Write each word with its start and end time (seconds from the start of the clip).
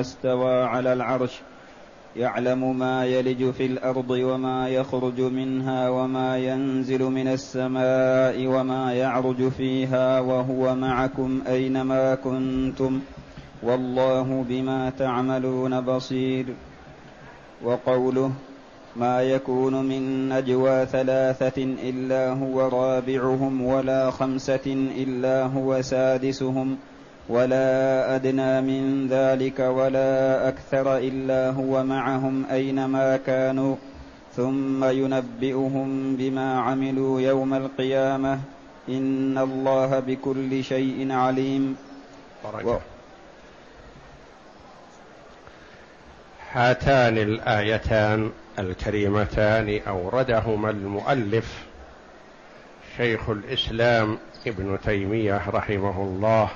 استوى 0.00 0.62
على 0.62 0.92
العرش 0.92 1.40
يعلم 2.16 2.78
ما 2.78 3.04
يلج 3.04 3.50
في 3.50 3.66
الأرض 3.66 4.10
وما 4.10 4.68
يخرج 4.68 5.20
منها 5.20 5.88
وما 5.88 6.38
ينزل 6.38 7.02
من 7.02 7.28
السماء 7.28 8.46
وما 8.46 8.92
يعرج 8.94 9.48
فيها 9.48 10.20
وهو 10.20 10.74
معكم 10.74 11.42
أينما 11.48 12.14
كنتم 12.14 13.00
والله 13.62 14.44
بما 14.48 14.90
تعملون 14.90 15.80
بصير. 15.80 16.46
وقوله 17.64 18.32
ما 18.96 19.22
يكون 19.22 19.84
من 19.84 20.28
نجوى 20.28 20.86
ثلاثة 20.86 21.62
إلا 21.64 22.32
هو 22.32 22.68
رابعهم 22.68 23.62
ولا 23.62 24.10
خمسة 24.10 24.90
إلا 24.96 25.46
هو 25.46 25.82
سادسهم 25.82 26.76
ولا 27.28 28.14
أدنى 28.14 28.60
من 28.60 29.08
ذلك 29.10 29.58
ولا 29.60 30.48
أكثر 30.48 30.98
إلا 30.98 31.50
هو 31.50 31.84
معهم 31.84 32.44
أينما 32.50 33.16
كانوا 33.16 33.76
ثم 34.36 34.84
ينبئهم 34.84 36.16
بما 36.16 36.60
عملوا 36.60 37.20
يوم 37.20 37.54
القيامة. 37.54 38.38
إن 38.88 39.38
الله 39.38 40.00
بكل 40.00 40.64
شيء 40.64 41.12
عليم. 41.12 41.76
و... 42.64 42.76
هاتان 46.52 47.18
الآيتان 47.18 48.30
الكريمتان 48.58 49.80
أوردهما 49.88 50.70
المؤلف 50.70 51.64
شيخ 52.96 53.30
الإسلام 53.30 54.18
ابن 54.46 54.78
تيمية 54.84 55.42
رحمه 55.50 56.02
الله. 56.02 56.48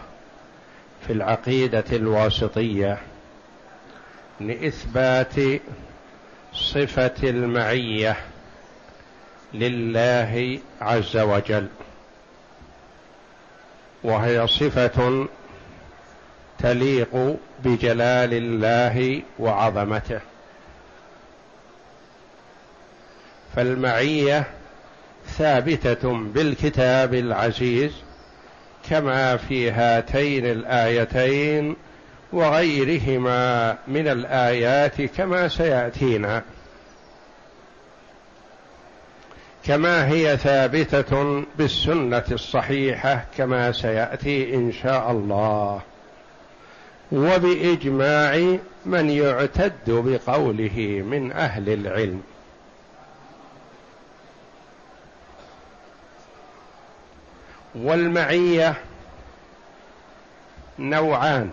في 1.06 1.12
العقيدة 1.12 1.84
الواسطية 1.92 2.98
لإثبات 4.40 5.34
صفة 6.54 7.14
المعية 7.22 8.16
لله 9.54 10.60
عز 10.80 11.16
وجل. 11.16 11.66
وهي 14.02 14.46
صفة 14.46 15.28
تليق 16.58 17.36
بجلال 17.64 18.34
الله 18.34 19.22
وعظمته. 19.38 20.20
فالمعية 23.56 24.46
ثابتة 25.26 26.12
بالكتاب 26.12 27.14
العزيز 27.14 27.92
كما 28.88 29.36
في 29.36 29.70
هاتين 29.70 30.46
الآيتين 30.46 31.76
وغيرهما 32.32 33.76
من 33.88 34.08
الآيات 34.08 35.02
كما 35.02 35.48
سيأتينا. 35.48 36.42
كما 39.64 40.08
هي 40.08 40.36
ثابتة 40.36 41.42
بالسنة 41.58 42.24
الصحيحة 42.32 43.24
كما 43.38 43.72
سيأتي 43.72 44.54
إن 44.54 44.72
شاء 44.72 45.10
الله. 45.10 45.80
وبإجماع 47.12 48.58
من 48.86 49.10
يعتد 49.10 49.72
بقوله 49.88 51.02
من 51.06 51.32
أهل 51.32 51.68
العلم. 51.68 52.22
والمعية 57.74 58.74
نوعان. 60.78 61.50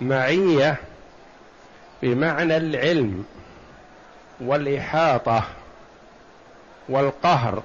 معية 0.00 0.76
بمعنى 2.02 2.56
العلم 2.56 3.24
والإحاطة 4.40 5.44
والقهر 6.88 7.62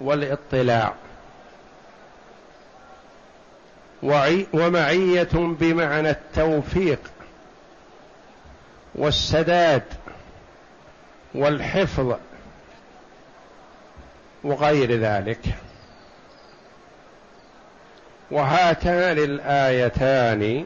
والاطلاع. 0.00 0.94
ومعية 4.52 5.28
بمعنى 5.32 6.10
التوفيق 6.10 7.00
والسداد 8.94 9.82
والحفظ 11.34 12.16
وغير 14.44 14.92
ذلك. 14.92 15.40
وهاتان 18.30 19.18
الآيتان 19.18 20.64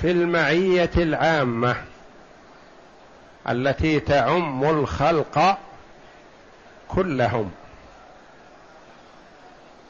في 0.00 0.10
المعية 0.10 0.90
العامة 0.96 1.76
التي 3.48 4.00
تعم 4.00 4.64
الخلق 4.64 5.58
كلهم. 6.88 7.50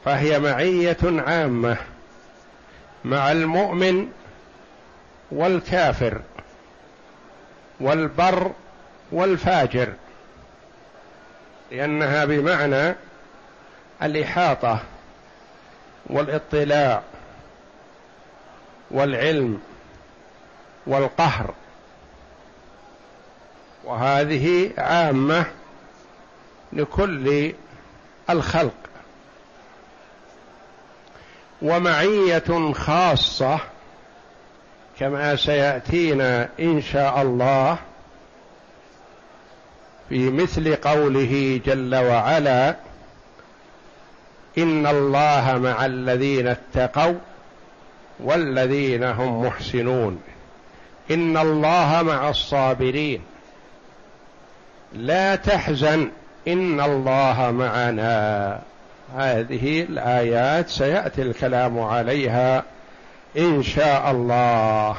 فهي 0.05 0.39
معية 0.39 0.97
عامة 1.03 1.77
مع 3.05 3.31
المؤمن 3.31 4.11
والكافر 5.31 6.21
والبر 7.79 8.51
والفاجر. 9.11 9.93
لأنها 11.71 12.25
بمعنى 12.25 12.95
الإحاطة 14.03 14.79
والاطلاع 16.05 17.01
والعلم 18.91 19.61
والقهر. 20.87 21.53
وهذه 23.83 24.71
عامة 24.77 25.45
لكل 26.73 27.53
الخلق. 28.29 28.73
ومعية 31.61 32.73
خاصة 32.73 33.59
كما 34.99 35.35
سيأتينا 35.35 36.49
إن 36.59 36.81
شاء 36.81 37.21
الله 37.21 37.77
في 40.11 40.29
مثل 40.29 40.75
قوله 40.75 41.61
جل 41.65 41.95
وعلا 41.95 42.75
إن 44.57 44.87
الله 44.87 45.59
مع 45.63 45.85
الذين 45.85 46.47
اتقوا 46.47 47.13
والذين 48.19 49.03
هم 49.03 49.41
محسنون. 49.41 50.21
إن 51.11 51.37
الله 51.37 52.01
مع 52.05 52.29
الصابرين. 52.29 53.21
لا 54.93 55.35
تحزن. 55.35 56.09
إن 56.47 56.81
الله 56.81 57.51
معنا. 57.51 58.59
هذه 59.15 59.81
الآيات 59.81 60.69
سيأتي 60.69 61.21
الكلام 61.21 61.79
عليها 61.79 62.63
إن 63.37 63.63
شاء 63.63 64.11
الله. 64.11 64.97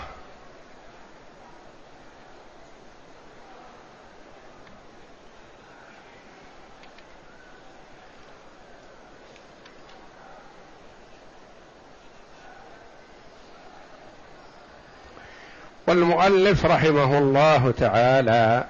والمؤلف 15.92 16.66
رحمه 16.66 17.18
الله 17.18 17.74
تعالى 17.78 18.64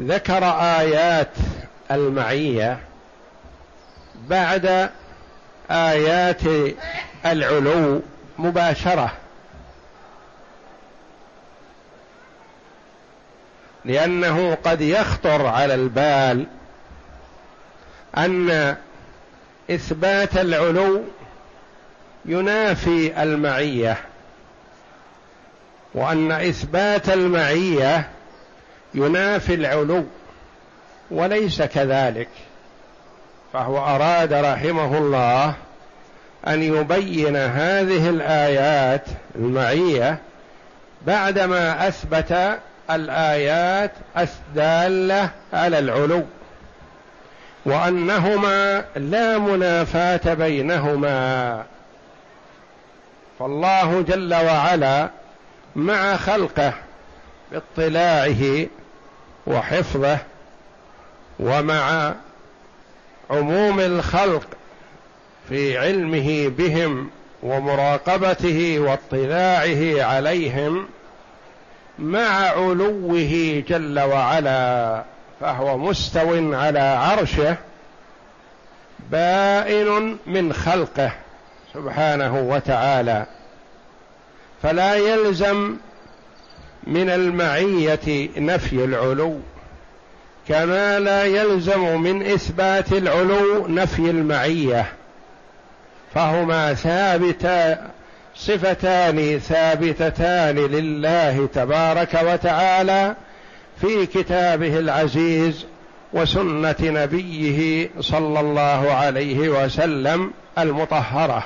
ذكر 0.00 0.44
آيات 0.60 1.30
المعية 1.90 2.78
بعد 4.28 4.90
آيات 5.70 6.40
العلو 7.26 8.02
مباشرة. 8.38 9.12
لأنه 13.84 14.58
قد 14.64 14.80
يخطر 14.80 15.46
على 15.46 15.74
البال 15.74 16.46
أن 18.16 18.76
إثبات 19.70 20.36
العلو 20.36 21.02
ينافي 22.24 23.22
المعية. 23.22 23.96
وأن 25.94 26.32
إثبات 26.32 27.08
المعية 27.08 28.08
ينافي 28.94 29.54
العلو 29.54 30.04
وليس 31.10 31.62
كذلك. 31.62 32.28
فهو 33.52 33.78
أراد 33.78 34.32
رحمه 34.32 34.98
الله 34.98 35.54
أن 36.46 36.62
يبين 36.62 37.36
هذه 37.36 38.08
الآيات 38.08 39.04
المعية 39.34 40.18
بعدما 41.06 41.88
أثبت 41.88 42.58
الآيات 42.90 43.92
الدالة 44.16 45.30
على 45.52 45.78
العلو 45.78 46.24
وأنهما 47.64 48.84
لا 48.96 49.38
منافاة 49.38 50.34
بينهما. 50.34 51.64
فالله 53.38 54.02
جل 54.02 54.34
وعلا 54.34 55.08
مع 55.76 56.16
خلقه 56.16 56.72
باطلاعه 57.52 58.66
وحفظه 59.46 60.18
ومع 61.40 62.14
عموم 63.30 63.80
الخلق 63.80 64.46
في 65.48 65.78
علمه 65.78 66.48
بهم 66.48 67.10
ومراقبته 67.42 68.78
واطلاعه 68.78 70.02
عليهم 70.04 70.88
مع 71.98 72.48
علوه 72.48 73.62
جل 73.68 74.00
وعلا 74.00 75.04
فهو 75.40 75.78
مستو 75.78 76.54
على 76.54 76.78
عرشه 76.80 77.56
بائن 79.10 80.16
من 80.26 80.52
خلقه 80.52 81.12
سبحانه 81.74 82.40
وتعالى. 82.40 83.26
فلا 84.62 84.94
يلزم 84.94 85.76
من 86.86 87.10
المعية 87.10 88.28
نفي 88.36 88.84
العلو 88.84 89.38
كما 90.48 90.98
لا 90.98 91.24
يلزم 91.24 92.00
من 92.00 92.26
إثبات 92.26 92.92
العلو 92.92 93.66
نفي 93.68 94.10
المعية 94.10 94.86
فهما 96.14 96.74
ثابتا 96.74 97.90
صفتان 98.36 99.38
ثابتتان 99.38 100.56
لله 100.56 101.48
تبارك 101.54 102.20
وتعالى 102.22 103.14
في 103.80 104.06
كتابه 104.06 104.78
العزيز 104.78 105.66
وسنة 106.12 106.76
نبيه 106.80 107.90
صلى 108.00 108.40
الله 108.40 108.92
عليه 108.92 109.48
وسلم 109.48 110.30
المطهرة. 110.58 111.44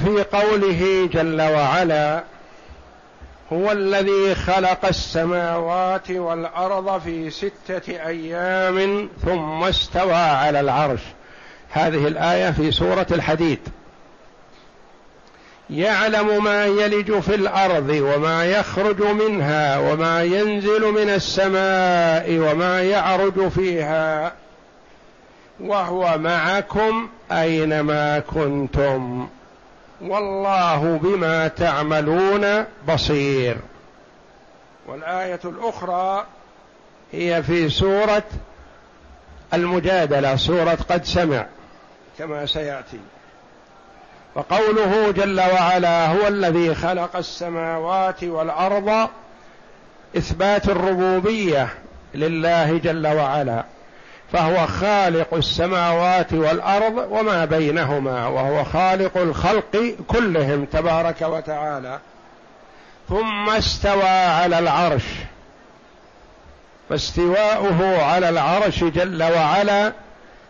ففي 0.00 0.22
قوله 0.22 1.08
جل 1.12 1.42
وعلا 1.42 2.22
هو 3.52 3.72
الذي 3.72 4.34
خلق 4.34 4.86
السماوات 4.86 6.10
والأرض 6.10 7.00
في 7.00 7.30
ستة 7.30 8.06
أيام 8.06 9.08
ثم 9.24 9.64
استوى 9.64 10.14
على 10.14 10.60
العرش. 10.60 11.00
هذه 11.70 12.08
الآية 12.08 12.50
في 12.50 12.72
سورة 12.72 13.06
الحديد. 13.10 13.58
يعلم 15.70 16.44
ما 16.44 16.66
يلج 16.66 17.18
في 17.18 17.34
الأرض 17.34 17.88
وما 17.88 18.44
يخرج 18.44 19.02
منها 19.02 19.78
وما 19.78 20.22
ينزل 20.24 20.92
من 20.92 21.08
السماء 21.10 22.38
وما 22.38 22.82
يعرج 22.82 23.48
فيها 23.48 24.32
وهو 25.60 26.18
معكم 26.18 27.08
أينما 27.32 28.18
كنتم. 28.18 29.28
والله 30.00 30.98
بما 31.02 31.48
تعملون 31.48 32.64
بصير. 32.88 33.56
والآية 34.86 35.40
الأخرى 35.44 36.26
هي 37.12 37.42
في 37.42 37.68
سورة 37.68 38.22
المجادلة 39.54 40.36
سورة 40.36 40.78
قد 40.88 41.04
سمع 41.04 41.46
كما 42.18 42.46
سيأتي. 42.46 43.00
وقوله 44.34 45.10
جل 45.10 45.40
وعلا 45.40 46.06
هو 46.06 46.28
الذي 46.28 46.74
خلق 46.74 47.16
السماوات 47.16 48.24
والأرض 48.24 49.08
إثبات 50.16 50.68
الربوبية 50.68 51.68
لله 52.14 52.78
جل 52.78 53.06
وعلا. 53.06 53.64
فهو 54.32 54.66
خالق 54.66 55.34
السماوات 55.34 56.32
والأرض 56.32 57.06
وما 57.10 57.44
بينهما 57.44 58.26
وهو 58.26 58.64
خالق 58.64 59.16
الخلق 59.16 59.94
كلهم 60.08 60.64
تبارك 60.64 61.22
وتعالى. 61.22 61.98
ثم 63.08 63.50
استوى 63.50 64.08
على 64.08 64.58
العرش. 64.58 65.04
فاستواؤه 66.88 68.02
على 68.02 68.28
العرش 68.28 68.84
جل 68.84 69.22
وعلا 69.22 69.92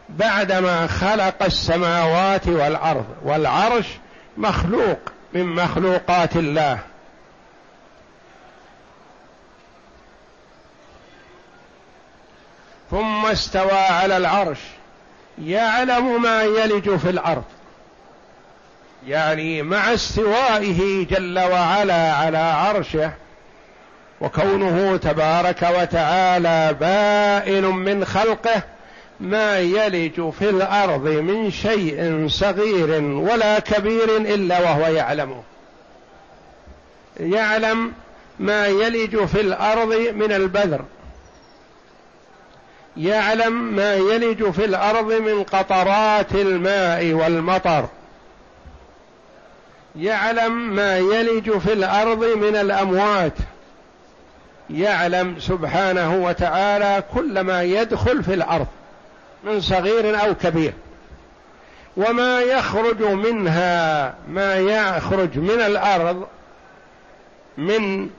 بعدما 0.08 0.86
خلق 0.86 1.42
السماوات 1.42 2.48
والأرض. 2.48 3.06
والعرش 3.24 3.86
مخلوق 4.36 4.98
من 5.32 5.46
مخلوقات 5.46 6.36
الله. 6.36 6.78
ثم 12.90 13.26
استوى 13.26 13.72
على 13.72 14.16
العرش 14.16 14.58
يعلم 15.44 16.22
ما 16.22 16.42
يلج 16.42 16.96
في 16.96 17.10
الأرض. 17.10 17.44
يعني 19.06 19.62
مع 19.62 19.94
استوائه 19.94 21.06
جل 21.06 21.38
وعلا 21.38 22.12
على 22.12 22.38
عرشه 22.38 23.12
وكونه 24.20 24.96
تبارك 24.96 25.68
وتعالى 25.80 26.76
بائن 26.80 27.64
من 27.64 28.04
خلقه 28.04 28.62
ما 29.20 29.58
يلج 29.58 30.30
في 30.30 30.50
الأرض 30.50 31.06
من 31.06 31.50
شيء 31.50 32.26
صغير 32.28 33.02
ولا 33.02 33.58
كبير 33.58 34.16
إلا 34.16 34.60
وهو 34.60 34.86
يعلمه. 34.86 35.42
يعلم 37.20 37.92
ما 38.38 38.66
يلج 38.66 39.24
في 39.24 39.40
الأرض 39.40 39.94
من 40.14 40.32
البذر. 40.32 40.84
يعلم 43.00 43.52
ما 43.76 43.94
يلج 43.94 44.50
في 44.50 44.64
الأرض 44.64 45.12
من 45.12 45.42
قطرات 45.42 46.34
الماء 46.34 47.12
والمطر. 47.12 47.88
يعلم 49.96 50.76
ما 50.76 50.98
يلج 50.98 51.58
في 51.58 51.72
الأرض 51.72 52.24
من 52.24 52.56
الأموات. 52.56 53.32
يعلم 54.70 55.36
سبحانه 55.38 56.24
وتعالى 56.24 57.02
كل 57.14 57.40
ما 57.40 57.62
يدخل 57.62 58.24
في 58.24 58.34
الأرض 58.34 58.66
من 59.44 59.60
صغير 59.60 60.24
أو 60.24 60.34
كبير. 60.34 60.72
وما 61.96 62.40
يخرج 62.40 63.02
منها 63.02 64.14
ما 64.28 64.54
يخرج 64.54 65.38
من 65.38 65.60
الأرض 65.60 66.26
من 67.56 68.10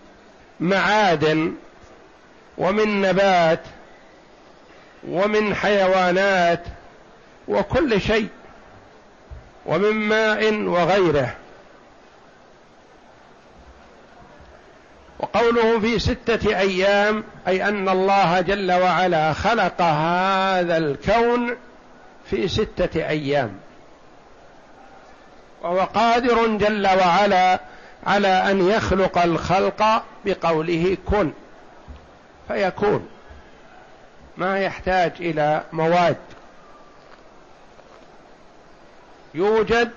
معادن 0.59 1.53
ومن 2.57 3.01
نبات 3.01 3.59
ومن 5.07 5.55
حيوانات 5.55 6.63
وكل 7.47 8.01
شيء 8.01 8.27
ومن 9.65 9.91
ماء 9.91 10.53
وغيره. 10.53 11.35
وقوله 15.19 15.79
في 15.79 15.99
ستة 15.99 16.59
أيام 16.59 17.23
أي 17.47 17.67
أن 17.67 17.89
الله 17.89 18.41
جل 18.41 18.71
وعلا 18.71 19.33
خلق 19.33 19.81
هذا 19.81 20.77
الكون 20.77 21.55
في 22.29 22.47
ستة 22.47 23.07
أيام. 23.07 23.59
وهو 25.61 25.79
قادر 25.79 26.47
جل 26.47 26.87
وعلا 26.87 27.59
على 28.07 28.27
أن 28.27 28.69
يخلق 28.69 29.17
الخلق 29.17 30.03
بقوله 30.25 30.97
كن 31.05 31.31
فيكون. 32.47 33.10
ما 34.37 34.59
يحتاج 34.59 35.11
إلى 35.19 35.63
مواد. 35.73 36.17
يوجد 39.33 39.91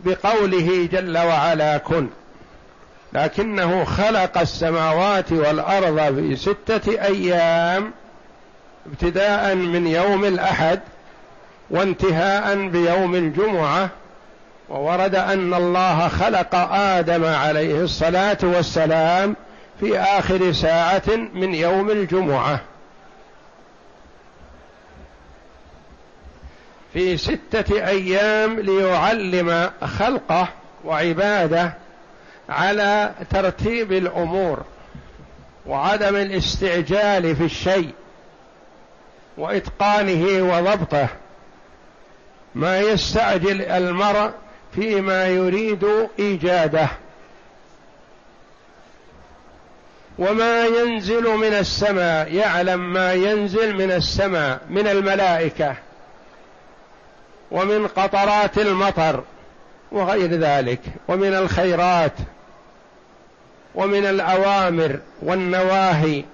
بقوله 0.00 0.88
جل 0.92 1.18
وعلا 1.18 1.78
كن. 1.78 2.08
لكنه 3.12 3.84
خلق 3.84 4.38
السماوات 4.38 5.32
والأرض 5.32 6.14
في 6.14 6.36
ستة 6.36 7.02
أيام 7.02 7.92
ابتداء 8.86 9.54
من 9.54 9.86
يوم 9.86 10.24
الأحد 10.24 10.80
وانتهاء 11.70 12.68
بيوم 12.68 13.14
الجمعة 13.14 13.88
وورد 14.68 15.14
أن 15.14 15.54
الله 15.54 16.08
خلق 16.08 16.54
آدم 16.72 17.24
عليه 17.24 17.80
الصلاة 17.80 18.38
والسلام 18.42 19.36
في 19.80 19.98
آخر 19.98 20.52
ساعة 20.52 21.02
من 21.34 21.54
يوم 21.54 21.90
الجمعة. 21.90 22.60
في 26.92 27.16
ستة 27.16 27.88
أيام 27.88 28.60
ليعلم 28.60 29.70
خلقه 29.98 30.48
وعباده 30.84 31.74
على 32.48 33.12
ترتيب 33.30 33.92
الأمور 33.92 34.62
وعدم 35.66 36.16
الاستعجال 36.16 37.36
في 37.36 37.44
الشيء 37.44 37.92
وإتقانه 39.36 40.42
وضبطه. 40.42 41.08
ما 42.54 42.80
يستعجل 42.80 43.62
المرء 43.62 44.30
فيما 44.74 45.26
يريد 45.26 46.08
إيجاده. 46.18 46.88
وما 50.18 50.64
ينزل 50.66 51.36
من 51.36 51.52
السماء 51.52 52.34
يعلم 52.34 52.92
ما 52.92 53.12
ينزل 53.12 53.74
من 53.74 53.90
السماء 53.90 54.60
من 54.70 54.88
الملائكة. 54.88 55.76
ومن 57.52 57.86
قطرات 57.86 58.58
المطر 58.58 59.22
وغير 59.92 60.30
ذلك 60.30 60.80
ومن 61.08 61.34
الخيرات 61.34 62.12
ومن 63.74 64.06
الأوامر 64.06 64.98
والنواهي 65.22 66.24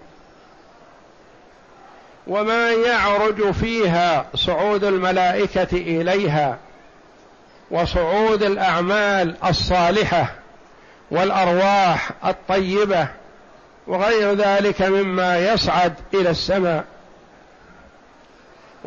وما 2.27 2.71
يعرج 2.71 3.51
فيها 3.51 4.27
صعود 4.35 4.85
الملائكة 4.85 5.69
إليها 5.73 6.59
وصعود 7.71 8.43
الأعمال 8.43 9.37
الصالحة 9.45 10.35
والأرواح 11.11 12.11
الطيبة 12.25 13.09
وغير 13.87 14.35
ذلك 14.35 14.83
مما 14.83 15.39
يصعد 15.39 15.95
إلى 16.15 16.31
السماء. 16.31 16.85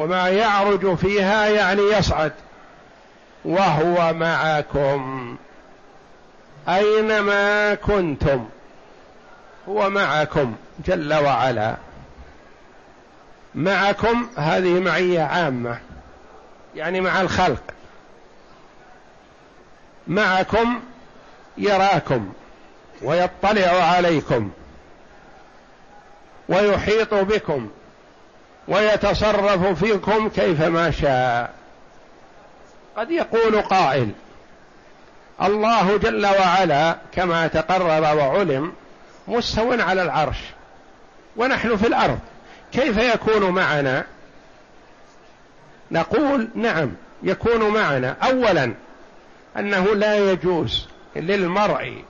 وما 0.01 0.29
يعرج 0.29 0.96
فيها 0.96 1.48
يعني 1.48 1.81
يصعد. 1.81 2.31
وهو 3.46 4.13
معكم. 4.13 5.36
أينما 6.70 7.75
كنتم. 7.75 8.50
هو 9.70 9.89
معكم 9.89 10.55
جل 10.86 11.13
وعلا. 11.13 11.75
معكم 13.55 14.27
هذه 14.36 14.79
معية 14.79 15.22
عامة. 15.22 15.79
يعني 16.75 17.01
مع 17.01 17.22
الخلق. 17.22 17.63
معكم 20.08 20.79
يراكم 21.58 22.34
ويطلع 23.01 23.84
عليكم. 23.84 24.51
ويحيط 26.50 27.13
بكم. 27.13 27.70
ويتصرف 28.72 29.84
فيكم 29.84 30.30
كيفما 30.30 30.92
شاء. 30.92 31.54
قد 32.98 33.12
يقول 33.12 33.62
قائل 33.62 34.12
الله 35.42 35.98
جل 35.98 36.25
وعلا 36.25 36.98
كما 37.13 37.48
تقرر 37.48 38.18
وعلم 38.18 38.74
مستو 39.28 39.72
على 39.72 40.01
العرش 40.01 40.38
ونحن 41.38 41.78
في 41.78 41.88
الأرض 41.88 42.20
كيف 42.72 42.98
يكون 42.98 43.50
معنا؟ 43.50 44.04
نقول 45.92 46.48
نعم 46.56 46.92
يكون 47.24 47.74
معنا. 47.74 48.16
اولا 48.24 48.74
أنه 49.58 49.96
لا 49.96 50.32
يجوز 50.32 50.88
للمرء 51.16 52.04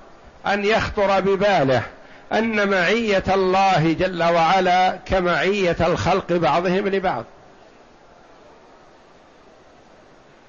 أن 0.47 0.65
يخطر 0.65 1.19
بباله 1.19 1.83
أن 2.33 2.69
معية 2.69 3.23
الله 3.27 3.93
جل 3.93 4.23
وعلا 4.23 4.99
كمعية 5.05 5.77
الخلق 5.79 6.31
بعضهم 6.31 6.87
لبعض. 6.87 7.25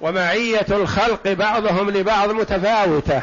ومعية 0.01 0.65
الخلق 0.69 1.27
بعضهم 1.27 1.89
لبعض 1.89 2.31
متفاوتة. 2.31 3.21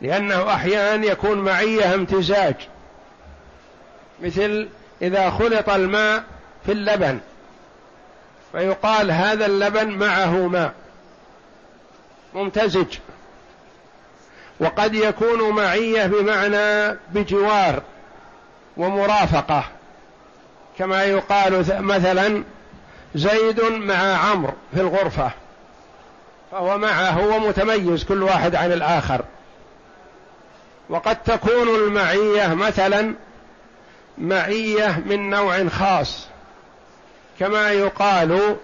لأنه 0.00 0.54
أحيانا 0.54 1.06
يكون 1.06 1.38
معية 1.38 1.94
امتزاج. 1.94 2.56
مثل 4.22 4.68
إذا 5.02 5.30
خلط 5.30 5.70
الماء 5.70 6.24
في 6.66 6.72
اللبن. 6.72 7.18
فيقال 8.52 9.10
هذا 9.10 9.46
اللبن 9.46 9.88
معه 9.88 10.46
ماء. 10.46 10.72
ممتزج. 12.34 12.98
وقد 14.60 14.94
يكون 14.94 15.50
معيه 15.50 16.06
بمعنى 16.06 16.98
بجوار 17.10 17.82
ومرافقة 18.76 19.64
كما 20.78 21.04
يقال 21.04 21.64
مثلا 21.82 22.44
زيد 23.14 23.60
مع 23.62 23.94
عمرو 23.94 24.52
في 24.74 24.80
الغرفة 24.80 25.30
فهو 26.52 26.78
معه 26.78 27.26
ومتميز 27.26 28.04
كل 28.04 28.22
واحد 28.22 28.54
عن 28.54 28.72
الآخر. 28.72 29.24
وقد 30.88 31.22
تكون 31.22 31.68
المعية 31.68 32.54
مثلا 32.54 33.14
معية 34.18 35.02
من 35.06 35.30
نوع 35.30 35.68
خاص 35.68 36.26
كما 37.38 37.70
يقال 37.70 38.56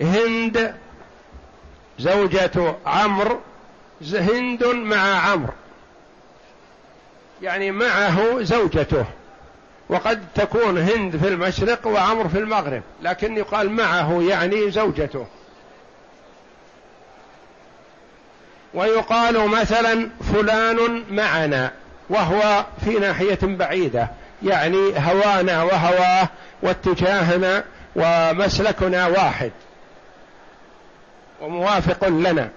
هند 0.00 0.74
زوجة 1.98 2.74
عمرو 2.86 3.40
هند 4.02 4.64
مع 4.64 5.30
عمرو. 5.30 5.52
يعني 7.42 7.70
معه 7.70 8.42
زوجته. 8.42 9.04
وقد 9.88 10.22
تكون 10.34 10.78
هند 10.78 11.16
في 11.16 11.28
المشرق 11.28 11.86
وعمر 11.86 12.28
في 12.28 12.38
المغرب. 12.38 12.82
لكن 13.02 13.36
يقال 13.36 13.70
معه 13.70 14.22
يعني 14.28 14.70
زوجته. 14.70 15.26
ويقال 18.74 19.48
مثلا 19.48 20.10
فلان 20.34 21.04
معنا. 21.10 21.72
وهو 22.10 22.64
في 22.84 22.90
ناحية 22.90 23.38
بعيدة. 23.42 24.08
يعني 24.42 24.92
هوانا 24.96 25.62
وهواه 25.62 26.28
واتجاهنا 26.62 27.64
ومسلكنا 27.96 29.06
واحد. 29.06 29.52
وموافق 31.40 32.08
لنا. 32.08 32.50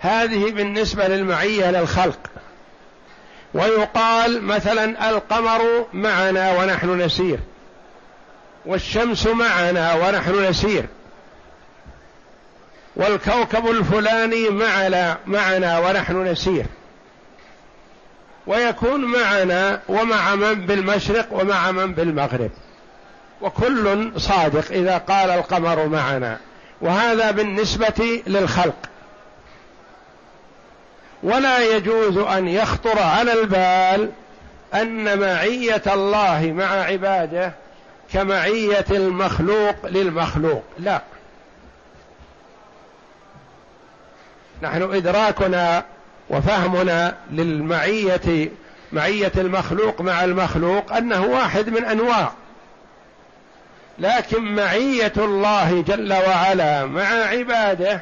هذه 0.00 0.50
بالنسبة 0.50 1.08
للمعية 1.08 1.70
للخلق 1.70 2.18
ويقال 3.54 4.42
مثلا 4.42 5.10
القمر 5.10 5.86
معنا 5.92 6.52
ونحن 6.58 7.02
نسير. 7.02 7.38
والشمس 8.66 9.26
معنا 9.26 9.94
ونحن 9.94 10.44
نسير. 10.48 10.86
والكوكب 12.96 13.70
الفلاني 13.70 14.48
معنا 14.48 15.18
معنا 15.26 15.78
ونحن 15.78 16.22
نسير. 16.26 16.66
ويكون 18.46 19.04
معنا 19.04 19.80
ومع 19.88 20.34
من 20.34 20.66
بالمشرق 20.66 21.26
ومع 21.30 21.70
من 21.70 21.94
بالمغرب. 21.94 22.50
وكل 23.40 24.12
صادق 24.16 24.72
إذا 24.72 24.98
قال 24.98 25.30
القمر 25.30 25.86
معنا. 25.86 26.38
وهذا 26.80 27.30
بالنسبة 27.30 28.22
للخلق. 28.26 28.89
ولا 31.22 31.76
يجوز 31.76 32.18
أن 32.18 32.48
يخطر 32.48 32.98
على 32.98 33.32
البال 33.32 34.10
أن 34.74 35.18
معية 35.18 35.82
الله 35.86 36.52
مع 36.56 36.64
عباده 36.64 37.52
كمعية 38.12 38.84
المخلوق 38.90 39.86
للمخلوق. 39.86 40.64
لا. 40.78 41.00
نحن 44.62 44.82
إدراكنا 44.82 45.84
وفهمنا 46.30 47.16
للمعية 47.30 48.50
معية 48.92 49.32
المخلوق 49.36 50.00
مع 50.00 50.24
المخلوق 50.24 50.92
أنه 50.92 51.24
واحد 51.24 51.68
من 51.68 51.84
أنواع. 51.84 52.32
لكن 53.98 54.54
معية 54.54 55.12
الله 55.16 55.84
جل 55.86 56.12
وعلا 56.12 56.86
مع 56.86 57.02
عباده 57.02 58.00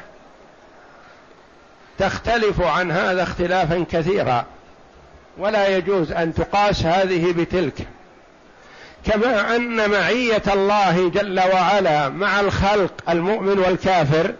تختلف 1.99 2.61
عن 2.61 2.91
هذا 2.91 3.23
اختلافا 3.23 3.85
كثيرا 3.91 4.45
ولا 5.37 5.67
يجوز 5.77 6.11
أن 6.11 6.33
تقاس 6.33 6.85
هذه 6.85 7.31
بتلك. 7.31 7.87
كما 9.05 9.55
أن 9.55 9.89
معية 9.89 10.41
الله 10.53 11.09
جل 11.09 11.39
وعلا 11.39 12.09
مع 12.09 12.39
الخلق 12.39 12.91
المؤمن 13.09 13.59
والكافر 13.59 14.33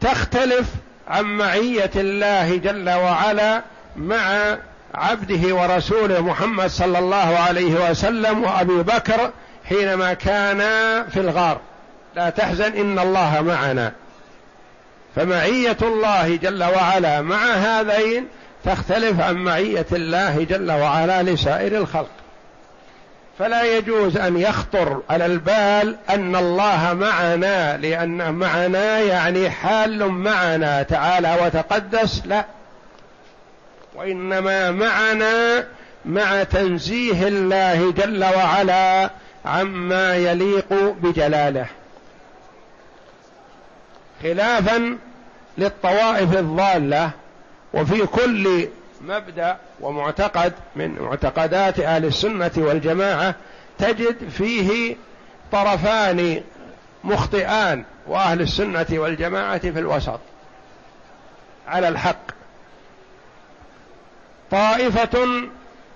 تختلف 0.00 0.66
عن 1.08 1.24
معية 1.24 1.90
الله 1.96 2.56
جل 2.56 2.90
وعلا 2.90 3.62
مع 3.96 4.56
عبده 4.94 5.54
ورسوله 5.54 6.20
محمد 6.20 6.70
صلى 6.70 6.98
الله 6.98 7.38
عليه 7.38 7.90
وسلم 7.90 8.42
وأبي 8.42 8.82
بكر 8.82 9.30
حينما 9.68 10.14
كان 10.14 10.58
في 11.08 11.20
الغار. 11.20 11.60
لا 12.16 12.30
تحزن 12.30 12.72
إن 12.72 12.98
الله 12.98 13.40
معنا. 13.40 13.92
فمعية 15.16 15.76
الله 15.82 16.36
جل 16.36 16.64
وعلا 16.64 17.22
مع 17.22 17.52
هذين 17.52 18.26
تختلف 18.64 19.20
عن 19.20 19.34
معية 19.34 19.86
الله 19.92 20.44
جل 20.44 20.70
وعلا 20.70 21.22
لسائر 21.22 21.76
الخلق. 21.76 22.10
فلا 23.38 23.76
يجوز 23.76 24.16
أن 24.16 24.36
يخطر 24.36 25.02
على 25.10 25.26
البال 25.26 25.96
أن 26.10 26.36
الله 26.36 26.94
معنا 26.94 27.76
لأن 27.76 28.34
معنا 28.34 28.98
يعني 28.98 29.50
حال 29.50 30.08
معنا 30.08 30.82
تعالى 30.82 31.36
وتقدس 31.44 32.22
لا. 32.26 32.44
وإنما 33.94 34.70
معنا 34.70 35.64
مع 36.04 36.42
تنزيه 36.42 37.28
الله 37.28 37.92
جل 37.92 38.24
وعلا 38.24 39.10
عما 39.44 40.16
يليق 40.16 40.72
بجلاله. 41.02 41.66
خلافا 44.22 44.98
للطوائف 45.58 46.36
الضالة 46.38 47.10
وفي 47.74 48.06
كل 48.06 48.68
مبدأ 49.00 49.56
ومعتقد 49.80 50.52
من 50.76 50.98
معتقدات 51.00 51.80
أهل 51.80 52.04
السنة 52.04 52.50
والجماعة 52.56 53.34
تجد 53.78 54.28
فيه 54.28 54.96
طرفان 55.52 56.42
مخطئان 57.04 57.84
وأهل 58.06 58.40
السنة 58.40 58.86
والجماعة 58.92 59.58
في 59.58 59.78
الوسط. 59.78 60.20
على 61.68 61.88
الحق. 61.88 62.30
طائفة 64.50 65.28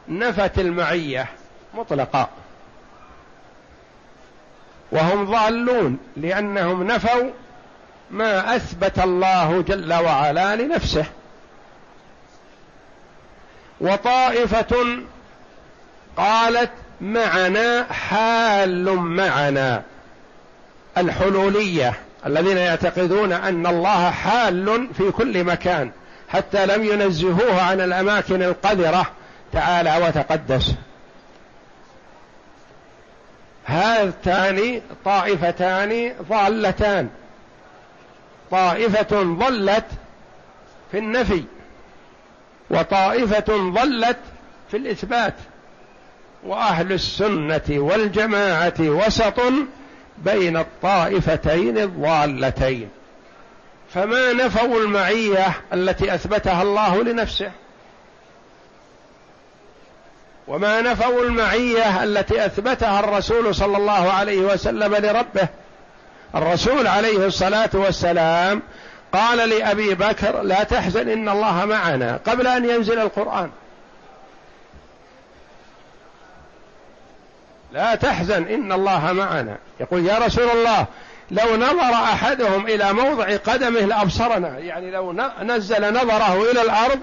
نفت 0.09 0.59
المعية 0.59 1.26
مطلقا. 1.75 2.28
وهم 4.93 5.25
ضالون 5.25 5.99
لأنهم 6.16 6.83
نفوا 6.83 7.31
ما 8.11 8.56
أثبت 8.56 8.99
الله 8.99 9.62
جل 9.62 9.92
وعلا 9.92 10.56
لنفسه. 10.56 11.04
وطائفة 13.80 14.99
قالت 16.16 16.70
معنا 17.00 17.87
حال 17.92 18.96
معنا. 18.96 19.82
الحلولية 20.99 21.94
الذين 22.26 22.56
يعتقدون 22.56 23.32
أن 23.32 23.66
الله 23.66 24.11
حال 24.11 24.88
في 24.99 25.11
كل 25.11 25.44
مكان 25.44 25.90
حتى 26.28 26.66
لم 26.66 26.84
ينزهوه 26.84 27.62
عن 27.62 27.80
الأماكن 27.80 28.42
القذرة. 28.42 29.06
تعالى 29.52 30.06
وتقدس. 30.06 30.75
هاتان 33.66 34.82
طائفتان 35.04 36.12
ضالتان. 36.28 37.08
طائفة 38.50 39.22
ضلت 39.22 39.84
في 40.90 40.98
النفي 40.98 41.44
وطائفة 42.70 43.70
ضلت 43.70 44.18
في 44.70 44.76
الإثبات 44.76 45.34
وأهل 46.46 46.92
السنة 46.92 47.62
والجماعة 47.68 48.74
وسط 48.80 49.40
بين 50.18 50.56
الطائفتين 50.56 51.78
الضالتين. 51.78 52.88
فما 53.94 54.32
نفوا 54.32 54.80
المعية 54.80 55.46
التي 55.72 56.14
أثبتها 56.14 56.62
الله 56.62 57.02
لنفسه. 57.02 57.50
وما 60.48 60.80
نفوا 60.80 61.22
المعية 61.22 62.04
التي 62.04 62.46
أثبتها 62.46 63.00
الرسول 63.00 63.54
صلى 63.54 63.76
الله 63.76 64.12
عليه 64.12 64.38
وسلم 64.38 64.94
لربه. 64.94 65.48
الرسول 66.35 66.87
عليه 66.87 67.26
الصلاة 67.26 67.71
والسلام 67.75 68.62
قال 69.12 69.49
لأبي 69.49 69.95
بكر 69.95 70.43
لا 70.43 70.62
تحزن 70.62 71.09
إن 71.09 71.29
الله 71.29 71.64
معنا 71.64 72.21
قبل 72.26 72.47
أن 72.47 72.71
ينزل 72.71 72.99
القرآن. 72.99 73.50
لا 77.73 77.95
تحزن 77.95 78.43
إن 78.43 78.73
الله 78.73 79.12
معنا. 79.12 79.57
يقول 79.81 80.07
يا 80.07 80.19
رسول 80.19 80.49
الله 80.49 80.87
لو 81.31 81.57
نظر 81.57 81.95
أحدهم 81.95 82.67
إلى 82.67 82.93
موضع 82.93 83.37
قدمه 83.37 83.81
لأبصرنا. 83.81 84.59
يعني 84.59 84.91
لو 84.91 85.12
نزل 85.43 85.93
نظره 85.93 86.50
إلى 86.50 86.62
الأرض 86.62 87.00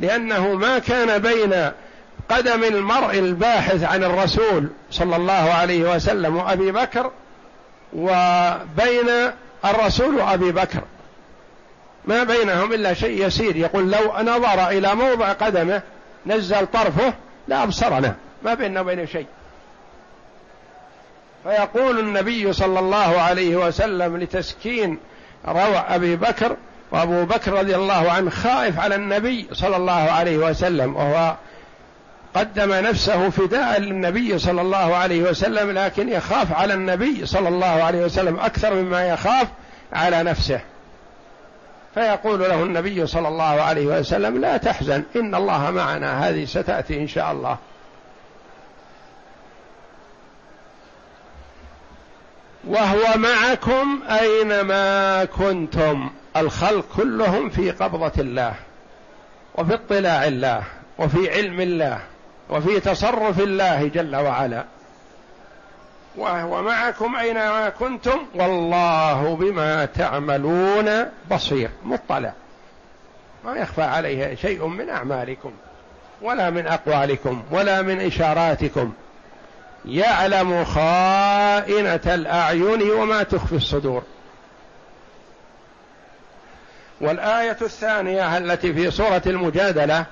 لأنه 0.00 0.54
ما 0.54 0.78
كان 0.78 1.18
بين 1.18 1.70
قدم 2.28 2.64
المرء 2.64 3.18
الباحث 3.18 3.82
عن 3.82 4.04
الرسول 4.04 4.68
صلى 4.90 5.16
الله 5.16 5.32
عليه 5.32 5.94
وسلم 5.94 6.36
وأبي 6.36 6.72
بكر 6.72 7.10
وبين 7.94 9.30
الرسول 9.64 10.14
وابي 10.14 10.52
بكر. 10.52 10.80
ما 12.04 12.24
بينهم 12.24 12.72
إلا 12.72 12.94
شيء 12.94 13.26
يسير. 13.26 13.56
يقول 13.56 13.90
لو 13.90 14.12
نظر 14.20 14.68
إلى 14.68 14.94
موضع 14.94 15.32
قدمه 15.32 15.82
نزل 16.26 16.66
طرفه 16.66 17.14
لابصرنا 17.48 18.14
ما 18.42 18.54
بيننا 18.54 18.80
وبين 18.80 19.06
شيء. 19.06 19.26
فيقول 21.44 21.98
النبي 21.98 22.52
صلى 22.52 22.78
الله 22.78 23.20
عليه 23.20 23.56
وسلم 23.56 24.16
لتسكين 24.16 24.98
روع 25.48 25.94
أبي 25.94 26.16
بكر 26.16 26.56
وأبو 26.90 27.24
بكر 27.24 27.52
رضي 27.52 27.76
الله 27.76 28.12
عنه 28.12 28.30
خائف 28.30 28.80
على 28.80 28.94
النبي 28.94 29.48
صلى 29.52 29.76
الله 29.76 29.92
عليه 29.92 30.38
وسلم 30.38 30.96
وهو 30.96 31.34
قدم 32.34 32.72
نفسه 32.72 33.30
فداء 33.30 33.80
للنبي 33.80 34.38
صلى 34.38 34.60
الله 34.60 34.96
عليه 34.96 35.22
وسلم 35.22 35.70
لكن 35.70 36.08
يخاف 36.08 36.52
على 36.52 36.74
النبي 36.74 37.26
صلى 37.26 37.48
الله 37.48 37.66
عليه 37.66 38.04
وسلم 38.04 38.40
أكثر 38.40 38.74
مما 38.74 39.08
يخاف 39.08 39.48
على 39.92 40.22
نفسه. 40.22 40.60
فيقول 41.94 42.40
له 42.40 42.62
النبي 42.62 43.06
صلى 43.06 43.28
الله 43.28 43.62
عليه 43.62 43.86
وسلم 43.86 44.40
لا 44.40 44.56
تحزن 44.56 45.02
إن 45.16 45.34
الله 45.34 45.70
معنا 45.70 46.28
هذه 46.28 46.44
ستأتي 46.44 47.00
إن 47.00 47.08
شاء 47.08 47.32
الله. 47.32 47.58
وهو 52.68 53.16
معكم 53.16 54.02
أينما 54.20 55.24
كنتم. 55.24 56.10
الخلق 56.36 56.84
كلهم 56.96 57.48
في 57.48 57.70
قبضة 57.70 58.12
الله 58.18 58.54
وفي 59.54 59.74
اطلاع 59.74 60.24
الله 60.24 60.62
وفي 60.98 61.30
علم 61.30 61.60
الله. 61.60 62.00
وفي 62.50 62.80
تصرف 62.80 63.40
الله 63.40 63.88
جل 63.88 64.16
وعلا. 64.16 64.64
وهو 66.16 66.62
معكم 66.62 67.16
اينما 67.16 67.68
كنتم. 67.68 68.26
والله 68.34 69.36
بما 69.36 69.84
تعملون 69.84 71.06
بصير. 71.30 71.70
مطلع. 71.84 72.32
ما 73.44 73.56
يخفى 73.56 73.82
عليه 73.82 74.34
شيء 74.34 74.66
من 74.66 74.90
أعمالكم 74.90 75.52
ولا 76.22 76.50
من 76.50 76.66
أقوالكم 76.66 77.42
ولا 77.50 77.82
من 77.82 78.00
إشاراتكم. 78.00 78.92
يعلم 79.84 80.64
خائنة 80.64 82.14
الأعين 82.14 82.90
وما 82.90 83.22
تخفي 83.22 83.56
الصدور. 83.56 84.02
والآية 87.00 87.56
الثانية 87.62 88.38
التي 88.38 88.72
في 88.72 88.90
سورة 88.90 89.22
المجادلة 89.26 90.04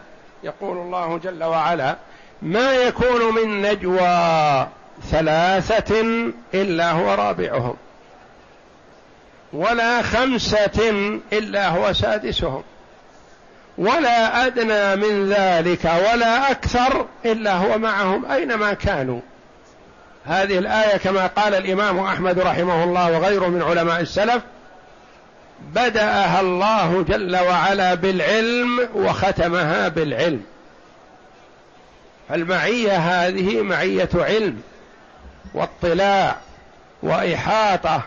يقول 0.43 0.79
الله 0.79 1.19
جل 1.19 1.45
وعلا 1.45 1.97
ما 2.43 2.73
يكون 2.73 3.35
من 3.35 3.63
نجوى 3.63 4.67
ثلاثة 5.11 6.01
إلا 6.55 6.91
هو 6.91 7.15
رابعهم 7.15 7.75
ولا 9.53 10.03
خمسة 10.03 10.91
إلا 11.33 11.69
هو 11.69 11.93
سادسهم 11.93 12.63
ولا 13.79 14.47
أدنى 14.47 14.97
من 14.97 15.29
ذلك 15.29 15.85
ولا 15.85 16.51
أكثر 16.51 17.07
إلا 17.25 17.55
هو 17.57 17.79
معهم 17.79 18.25
أينما 18.31 18.73
كانوا. 18.73 19.21
هذه 20.27 20.59
الآية 20.59 20.97
كما 20.97 21.27
قال 21.27 21.55
الإمام 21.55 21.99
أحمد 21.99 22.39
رحمه 22.39 22.85
الله 22.85 23.19
وغيره 23.19 23.49
من 23.49 23.63
علماء 23.63 24.01
السلف 24.01 24.43
بدأها 25.75 26.41
الله 26.41 27.05
جل 27.09 27.37
وعلا 27.37 27.95
بالعلم 27.95 28.89
وختمها 28.95 29.89
بالعلم. 29.89 30.43
فالمعية 32.33 32.97
هذه 32.97 33.63
معية 33.63 34.09
علم 34.15 34.63
واطلاع 35.55 36.37
وإحاطة. 37.03 38.03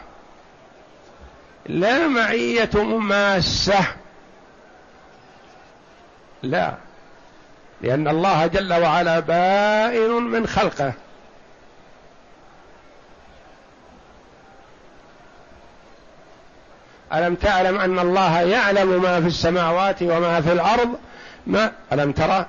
لا 1.66 2.08
معية 2.08 2.70
مماسة. 2.74 3.86
لا 6.44 6.74
لأن 7.82 8.08
الله 8.08 8.48
جل 8.48 8.74
وعلا 8.74 9.20
بائن 9.20 10.12
من 10.12 10.48
خلقه. 10.48 10.94
ألم 17.14 17.36
تعلم 17.36 17.80
أن 17.80 18.00
الله 18.00 18.42
يعلم 18.42 19.02
ما 19.02 19.22
في 19.22 19.28
السماوات 19.28 20.04
وما 20.04 20.42
في 20.42 20.52
الأرض؟ 20.52 21.00
ما 21.48 21.72
ألم 21.94 22.12
ترى؟ 22.12 22.46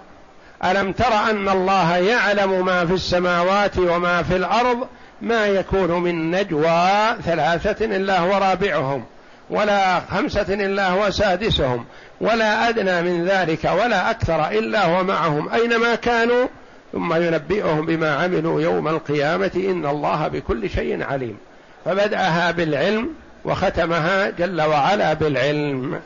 ألم 0.65 0.93
ترى 0.93 1.31
أن 1.31 1.49
الله 1.49 1.97
يعلم 1.97 2.65
ما 2.65 2.87
في 2.87 2.93
السماوات 2.93 3.79
وما 3.79 4.23
في 4.23 4.37
الأرض 4.37 4.87
ما 5.23 5.47
يكون 5.47 5.91
من 5.91 6.31
نجوى 6.31 7.17
ثلاثة 7.25 7.85
إلا 7.85 8.19
هو 8.19 8.39
رابعهم 8.39 9.05
ولا 9.51 10.01
خمسة 10.01 10.55
إلا 10.55 10.89
هو 10.89 11.11
سادسهم 11.11 11.85
ولا 12.21 12.69
أدنى 12.69 13.03
من 13.03 13.25
ذلك 13.25 13.65
ولا 13.65 14.11
أكثر 14.11 14.49
إلا 14.49 14.85
هو 14.85 15.05
معهم. 15.05 15.49
أينما 15.49 15.95
كانوا؟ 15.95 16.47
ثم 16.93 17.15
ينبئهم 17.15 17.87
بما 17.87 18.15
عملوا 18.15 18.61
يوم 18.61 18.89
القيامة 18.89 19.51
إن 19.57 19.87
الله 19.87 20.29
بكل 20.29 20.71
شيء 20.71 21.03
عليم. 21.03 21.39
فبدأها 21.85 22.51
بالعلم 22.51 23.09
وختمها 23.45 24.31
جل 24.31 24.63
وعلا 24.63 25.13
بالعلم. 25.13 26.01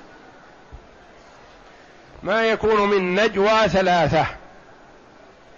ما 2.23 2.43
يكون 2.43 2.89
من 2.89 3.15
نجوى 3.15 3.69
ثلاثة 3.69 4.27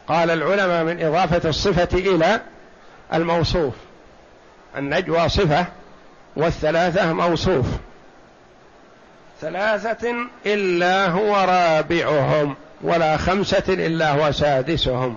قال 0.09 0.31
العلماء 0.31 0.85
من 0.85 1.03
إضافة 1.03 1.49
الصفة 1.49 1.99
إلى 1.99 2.41
الموصوف. 3.15 3.75
النجوى 4.77 5.29
صفة 5.29 5.67
والثلاثة 6.37 7.13
موصوف. 7.13 7.67
ثلاثة 9.41 10.15
إلا 10.47 11.09
هو 11.09 11.35
رابعهم 11.35 12.57
ولا 12.81 13.17
خمسة 13.17 13.65
إلا 13.69 14.11
هو 14.11 14.33
سادسهم. 14.33 15.17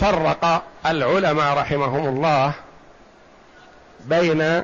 فرق 0.00 0.62
العلماء 0.86 1.58
رحمهم 1.58 2.08
الله 2.08 2.52
بين 4.04 4.62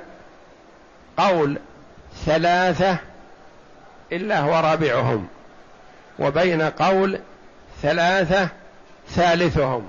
قول 1.17 1.59
ثلاثة 2.27 2.99
إلا 4.13 4.41
هو 4.41 4.61
رابعهم. 4.61 5.29
وبين 6.19 6.63
قول 6.63 7.21
ثلاثة 7.83 8.49
ثالثهم 9.09 9.89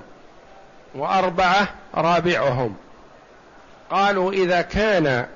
وأربعة 0.94 1.68
رابعهم. 1.94 2.76
قالوا 3.90 4.32
إذا 4.32 4.62
كان 4.62 5.26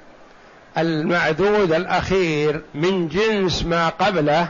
المعدود 0.79 1.72
الأخير 1.72 2.62
من 2.74 3.09
جنس 3.09 3.64
ما 3.64 3.88
قبله 3.88 4.48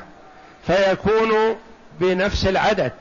فيكون 0.67 1.57
بنفس 2.01 2.47
العدد. 2.47 2.93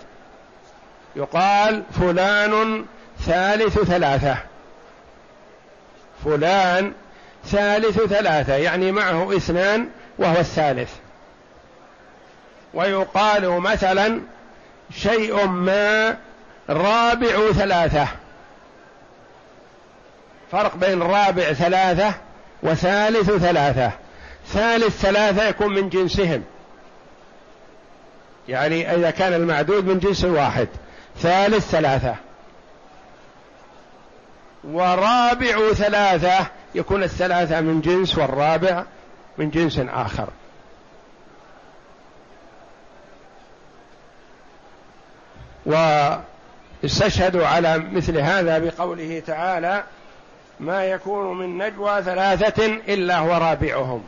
يقال 1.16 1.84
فلان 2.00 2.86
ثالث 3.26 3.80
ثلاثة. 3.80 4.38
فلان 6.26 6.94
ثالث 7.46 8.00
ثلاثة 8.00 8.54
يعني 8.54 8.92
معه 8.92 9.38
اثنان 9.38 9.88
وهو 10.18 10.40
الثالث. 10.40 10.90
ويقال 12.74 13.50
مثلا 13.50 14.22
شيء 14.96 15.46
ما 15.46 16.18
رابع 16.70 17.52
ثلاثة. 17.52 18.08
فرق 20.52 20.76
بين 20.76 21.02
رابع 21.04 21.54
ثلاثة 21.54 22.14
وثالث 22.64 23.32
ثلاثة. 23.32 23.92
ثالث 24.48 25.02
ثلاثة 25.02 25.48
يكون 25.48 25.74
من 25.74 25.90
جنسهم. 25.90 26.44
يعني 28.48 28.96
إذا 28.96 29.12
كان 29.12 29.34
المعدود 29.34 29.86
من 29.86 30.00
جنس 30.00 30.26
واحد. 30.26 30.68
ثالث 31.18 31.70
ثلاثة. 31.70 32.16
ورابع 34.64 35.74
ثلاثة 35.74 36.48
يكون 36.76 37.04
الثلاثة 37.04 37.62
من 37.62 37.82
جنس 37.82 38.18
والرابع 38.18 38.84
من 39.38 39.50
جنس 39.50 39.80
آخر. 39.80 40.28
واستشهدوا 45.66 47.48
على 47.48 47.78
مثل 47.78 48.18
هذا 48.18 48.60
بقوله 48.60 49.24
تعالى 49.28 49.84
ما 50.60 50.86
يكون 50.86 51.38
من 51.38 51.58
نجوى 51.58 52.04
ثلاثة 52.04 52.66
إلا 52.66 53.18
هو 53.18 53.38
رابعهم 53.38 54.04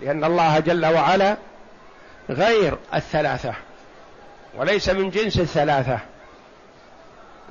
لأن 0.00 0.24
الله 0.24 0.58
جل 0.58 0.86
وعلا 0.86 1.36
غير 2.30 2.78
الثلاثة 2.94 3.54
وليس 4.56 4.88
من 4.88 5.10
جنس 5.10 5.38
الثلاثة 5.38 5.98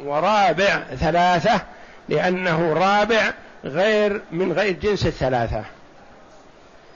ورابع 0.04 0.84
ثلاثة 1.00 1.62
لأنه 2.10 2.74
رابع 2.74 3.34
غير 3.64 4.22
من 4.32 4.52
غير 4.52 4.72
جنس 4.72 5.06
الثلاثة. 5.06 5.64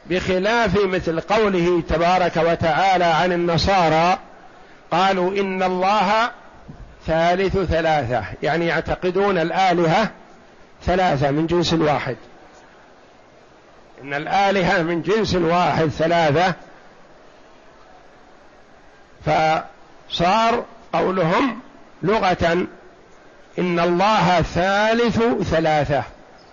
بخلاف 0.05 0.85
مثل 0.85 1.19
قوله 1.19 1.83
تبارك 1.89 2.37
وتعالى 2.37 3.05
عن 3.05 3.31
النصارى 3.31 4.19
قالوا 4.91 5.31
إن 5.31 5.63
الله 5.63 6.31
ثالث 7.07 7.57
ثلاثة. 7.57 8.23
يعني 8.43 8.67
يعتقدون 8.67 9.37
الآلهة 9.37 10.11
ثلاثة 10.85 11.31
من 11.31 11.47
جنس 11.47 11.73
واحد 11.73 12.17
إن 14.01 14.13
الآلهة 14.13 14.81
من 14.81 15.01
جنس 15.01 15.35
واحد 15.35 15.87
ثلاثة. 15.87 16.53
فصار 19.25 20.65
قولهم 20.93 21.59
لغة 22.03 22.67
إن 23.59 23.79
الله 23.79 24.41
ثالث 24.41 25.19
ثلاثة. 25.49 26.03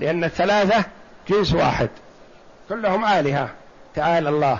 لأن 0.00 0.24
الثلاثة 0.24 0.84
جنس 1.28 1.52
واحد. 1.52 1.88
كلهم 2.68 3.04
آلهة. 3.04 3.48
تعالى 3.94 4.28
الله. 4.28 4.58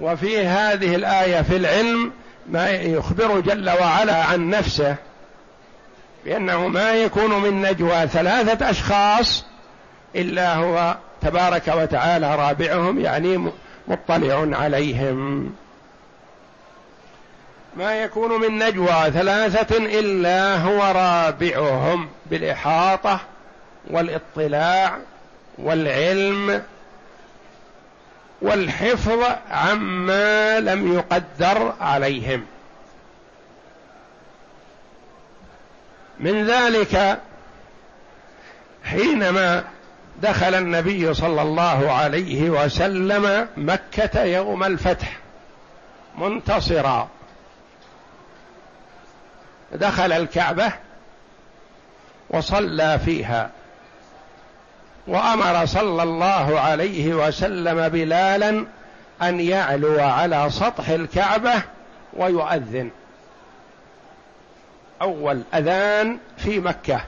وفي 0.00 0.46
هذه 0.46 0.94
الآية 0.94 1.42
في 1.42 1.56
العلم 1.56 2.12
ما 2.48 2.70
يخبر 2.70 3.40
جل 3.40 3.70
وعلا 3.70 4.24
عن 4.24 4.50
نفسه 4.50 4.96
بأنه 6.24 6.68
ما 6.68 6.92
يكون 6.92 7.42
من 7.42 7.62
نجوى 7.62 8.06
ثلاثة 8.06 8.70
أشخاص 8.70 9.44
إلا 10.16 10.54
هو 10.54 10.96
تبارك 11.20 11.68
وتعالى 11.68 12.34
رابعهم 12.36 13.00
يعني 13.00 13.50
مطلع 13.88 14.58
عليهم. 14.58 15.52
ما 17.76 18.02
يكون 18.02 18.40
من 18.40 18.58
نجوى 18.58 19.10
ثلاثة 19.10 19.76
إلا 19.76 20.56
هو 20.56 20.92
رابعهم 20.92 22.08
بالإحاطة 22.26 23.20
والإطلاع 23.90 24.98
والعلم 25.58 26.62
والحفظ 28.42 29.24
عما 29.50 30.60
لم 30.60 30.92
يقدر 30.94 31.74
عليهم. 31.80 32.46
من 36.20 36.46
ذلك 36.46 37.20
حينما 38.84 39.64
دخل 40.22 40.54
النبي 40.54 41.14
صلى 41.14 41.42
الله 41.42 41.92
عليه 41.92 42.50
وسلم 42.50 43.48
مكة 43.56 44.22
يوم 44.22 44.64
الفتح 44.64 45.16
منتصرا. 46.18 47.08
دخل 49.72 50.12
الكعبة 50.12 50.72
وصلى 52.30 52.98
فيها. 53.04 53.50
وأمر 55.06 55.66
صلى 55.66 56.02
الله 56.02 56.60
عليه 56.60 57.14
وسلم 57.14 57.88
بلالا 57.88 58.66
أن 59.22 59.40
يعلو 59.40 60.00
على 60.00 60.50
سطح 60.50 60.88
الكعبة 60.88 61.62
ويؤذن. 62.12 62.90
أول 65.02 65.42
أذان 65.54 66.18
في 66.36 66.58
مكة. 66.58 67.00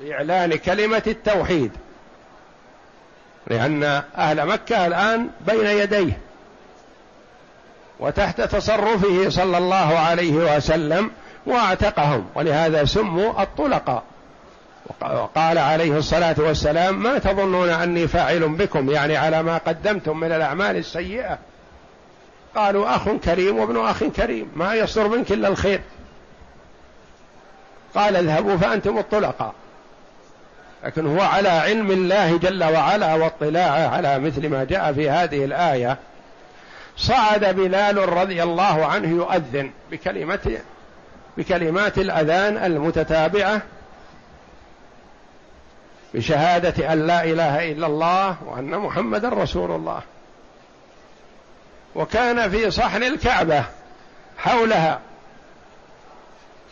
لإعلان 0.00 0.56
كلمة 0.56 1.02
التوحيد. 1.06 1.72
لأن 3.46 4.02
أهل 4.16 4.46
مكة 4.46 4.86
الآن 4.86 5.30
بين 5.46 5.66
يديه. 5.66 6.18
وتحت 8.00 8.40
تصرفه 8.40 9.28
صلى 9.28 9.58
الله 9.58 9.98
عليه 9.98 10.56
وسلم 10.56 11.10
واعتقهم. 11.46 12.26
ولهذا 12.34 12.84
سموا 12.84 13.42
الطلقاء. 13.42 14.02
وقال 15.00 15.58
عليه 15.58 15.98
الصلاة 15.98 16.34
والسلام 16.38 17.02
ما 17.02 17.18
تظنون 17.18 17.68
أني 17.68 18.08
فاعل 18.08 18.48
بكم؟ 18.48 18.90
يعني 18.90 19.16
على 19.16 19.42
ما 19.42 19.58
قدمتم 19.58 20.20
من 20.20 20.32
الأعمال 20.32 20.76
السيئة. 20.76 21.38
قالوا 22.56 22.96
أخ 22.96 23.08
كريم 23.08 23.58
وابن 23.58 23.76
أخ 23.84 24.04
كريم 24.04 24.52
ما 24.56 24.74
يصدر 24.74 25.08
منك 25.08 25.32
إلا 25.32 25.48
الخير. 25.48 25.80
قال 27.94 28.16
اذهبوا 28.16 28.56
فأنتم 28.56 28.98
الطلقاء. 28.98 29.54
لكن 30.84 31.06
هو 31.06 31.20
على 31.20 31.48
علم 31.48 31.90
الله 31.90 32.38
جل 32.38 32.64
وعلا 32.64 33.14
واطلاعه 33.14 33.88
على 33.88 34.18
مثل 34.18 34.48
ما 34.48 34.64
جاء 34.64 34.92
في 34.92 35.10
هذه 35.10 35.44
الآية. 35.44 35.98
صعد 36.96 37.44
بلال 37.44 38.08
رضي 38.08 38.42
الله 38.42 38.86
عنه 38.86 39.08
يؤذن 39.08 39.70
بكلمة 39.90 40.58
بكلمات 41.36 41.98
الأذان 41.98 42.56
المتتابعة 42.56 43.62
بشهادة 46.14 46.92
أن 46.92 47.06
لا 47.06 47.24
إله 47.24 47.72
إلا 47.72 47.86
الله 47.86 48.36
وأن 48.44 48.78
محمدا 48.78 49.28
رسول 49.28 49.70
الله. 49.70 50.02
وكان 51.94 52.50
في 52.50 52.70
صحن 52.70 53.02
الكعبة 53.02 53.64
حولها 54.38 55.00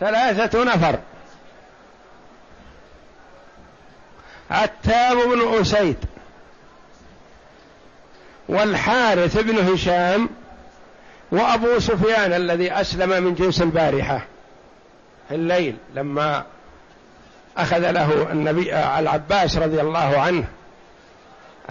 ثلاثة 0.00 0.64
نفر. 0.64 0.98
عتاب 4.50 5.16
بن 5.16 5.60
أسيد 5.60 5.96
والحارث 8.48 9.38
بن 9.38 9.58
هشام 9.58 10.28
وأبو 11.32 11.78
سفيان 11.78 12.32
الذي 12.32 12.72
أسلم 12.72 13.22
من 13.22 13.34
جنس 13.34 13.62
البارحة 13.62 14.26
في 15.28 15.34
الليل 15.34 15.76
لما 15.94 16.44
أخذ 17.56 17.90
له 17.90 18.32
النبي 18.32 18.74
العباس 18.74 19.56
رضي 19.56 19.80
الله 19.80 20.20
عنه 20.20 20.44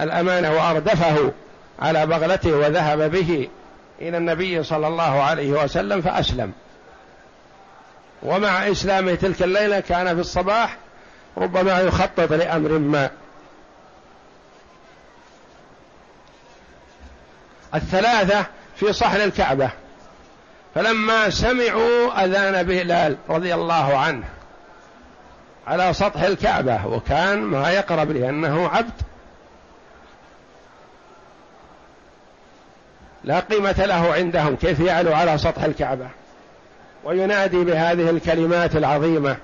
الأمانة 0.00 0.52
وأردفه 0.52 1.32
على 1.78 2.06
بغلته 2.06 2.52
وذهب 2.52 3.10
به 3.10 3.48
إلى 4.00 4.16
النبي 4.16 4.62
صلى 4.62 4.86
الله 4.86 5.22
عليه 5.22 5.50
وسلم 5.50 6.02
فأسلم. 6.02 6.52
ومع 8.22 8.70
إسلامه 8.70 9.14
تلك 9.14 9.42
الليلة 9.42 9.80
كان 9.80 10.14
في 10.14 10.20
الصباح 10.20 10.76
ربما 11.36 11.80
يخطط 11.80 12.32
لأمر 12.32 12.78
ما. 12.78 13.10
الثلاثة 17.74 18.46
في 18.76 18.92
صحن 18.92 19.16
الكعبة. 19.16 19.70
فلما 20.74 21.30
سمعوا 21.30 22.24
أذان 22.24 22.62
بلال 22.62 23.16
رضي 23.28 23.54
الله 23.54 23.98
عنه 23.98 24.24
على 25.66 25.94
سطح 25.94 26.20
الكعبة 26.20 26.86
وكان 26.86 27.38
ما 27.38 27.70
يقرب 27.70 28.10
لأنه 28.10 28.68
عبد. 28.68 28.92
لا 33.24 33.40
قيمة 33.40 33.84
له 33.84 34.12
عندهم 34.12 34.56
كيف 34.56 34.80
يعلو 34.80 35.14
على 35.14 35.38
سطح 35.38 35.62
الكعبة؟ 35.62 36.08
وينادي 37.04 37.64
بهذه 37.64 38.10
الكلمات 38.10 38.76
العظيمة 38.76 39.36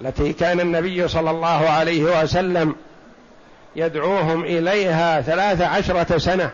التي 0.00 0.32
كان 0.32 0.60
النبي 0.60 1.08
صلى 1.08 1.30
الله 1.30 1.68
عليه 1.68 2.22
وسلم 2.22 2.74
يدعوهم 3.76 4.44
إليها 4.44 5.20
ثلاث 5.20 5.60
عشرة 5.60 6.18
سنة. 6.18 6.50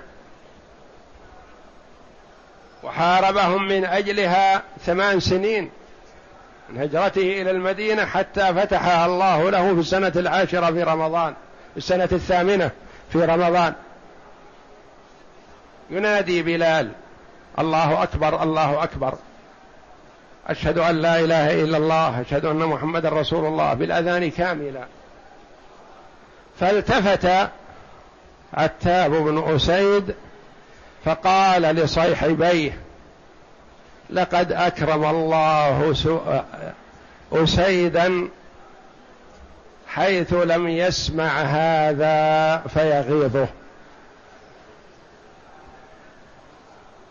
وحاربهم 2.83 3.69
من 3.69 3.85
أجلها 3.85 4.63
ثمان 4.87 5.21
سنين. 5.21 5.71
من 6.71 6.83
هجرته 6.83 7.43
إلى 7.43 7.51
المدينة 7.51 8.05
حتى 8.05 8.55
فتحها 8.55 9.07
الله 9.07 9.51
له 9.51 9.75
في 9.75 9.81
السنة 9.81 10.13
العاشرة 10.17 10.73
في 10.73 10.83
رمضان 10.83 11.35
في 11.73 11.77
السنة 11.77 12.09
الثامنة 12.13 12.71
في 13.13 13.25
رمضان. 13.25 13.75
ينادي 15.91 16.43
بلال 16.43 16.91
الله 17.59 18.03
أكبر 18.03 18.43
الله 18.43 18.83
أكبر. 18.83 19.15
أشهد 20.47 20.79
أن 20.79 20.97
لا 20.97 21.21
إله 21.21 21.63
إلا 21.63 21.77
الله 21.77 22.21
أشهد 22.21 22.45
أن 22.45 22.59
محمد 22.59 23.07
رسول 23.07 23.47
الله 23.47 23.75
بالأذان 23.75 24.31
كاملا. 24.31 24.85
فالتفت 26.61 27.51
عتاب 28.55 29.11
بن 29.11 29.55
أسيد 29.55 30.15
فقال 31.05 31.63
لصيحبيه 31.63 32.79
لقد 34.11 34.53
أكرم 34.53 35.05
الله 35.05 35.95
أسيدا 37.33 38.29
حيث 39.89 40.33
لم 40.33 40.69
يسمع 40.69 41.41
هذا 41.41 42.57
فيغيظه. 42.69 43.49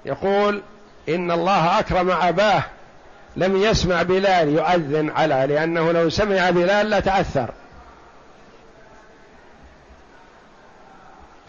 يقول 0.05 0.62
إن 1.10 1.31
الله 1.31 1.79
أكرم 1.79 2.12
أباه 2.12 2.63
لم 3.36 3.55
يسمع 3.55 4.01
بلال 4.01 4.49
يؤذن 4.49 5.10
على 5.10 5.45
لأنه 5.49 5.91
لو 5.91 6.10
سمع 6.10 6.49
بلال 6.49 6.89
لتأثر. 6.89 7.49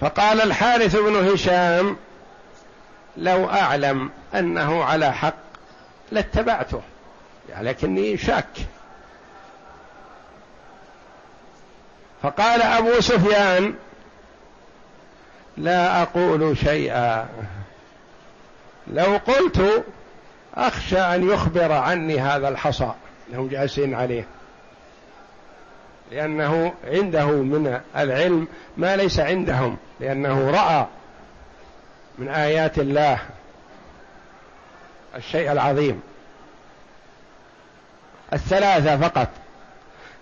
فقال 0.01 0.41
الحارث 0.41 0.97
بن 0.97 1.33
هشام 1.33 1.97
لو 3.17 3.51
أعلم 3.51 4.11
أنه 4.39 4.85
على 4.85 5.13
حق 5.13 5.35
لاتبعته. 6.13 6.81
لكني 7.61 8.17
شاك. 8.17 8.47
فقال 12.23 12.63
أبو 12.63 13.01
سفيان 13.01 13.75
لا 15.57 16.03
أقول 16.03 16.57
شيئا. 16.57 17.29
لو 18.87 19.17
قلت 19.27 19.85
أخشى 20.55 20.99
أن 20.99 21.31
يخبر 21.31 21.73
عني 21.73 22.21
هذا 22.21 22.49
الحصى. 22.49 22.93
هم 23.35 23.49
جالسين 23.49 23.95
عليه. 23.95 24.25
لأنه 26.13 26.75
عنده 26.85 27.27
من 27.27 27.81
العلم 27.97 28.49
ما 28.77 28.97
ليس 28.97 29.21
عندهم. 29.21 29.77
لأنه 30.01 30.51
رأى 30.51 30.87
من 32.19 32.29
آيات 32.29 32.79
الله. 32.79 33.19
الشيء 35.17 35.53
العظيم. 35.53 36.03
الثلاثة 38.33 39.09
فقط. 39.09 39.29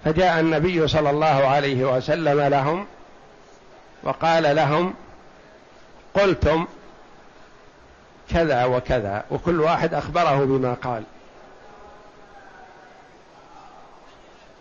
فجاء 0.05 0.41
النبي 0.41 0.89
صلى 0.89 1.11
الله 1.11 1.47
عليه 1.47 1.85
وسلم 1.85 2.41
لهم 2.41 2.87
وقال 4.03 4.57
لهم 4.57 4.95
قلتم 6.15 6.67
كذا 8.31 8.65
وكذا 8.65 9.25
وكل 9.31 9.61
واحد 9.61 9.95
أخبره 9.95 10.45
بما 10.45 10.75
قال. 10.75 11.03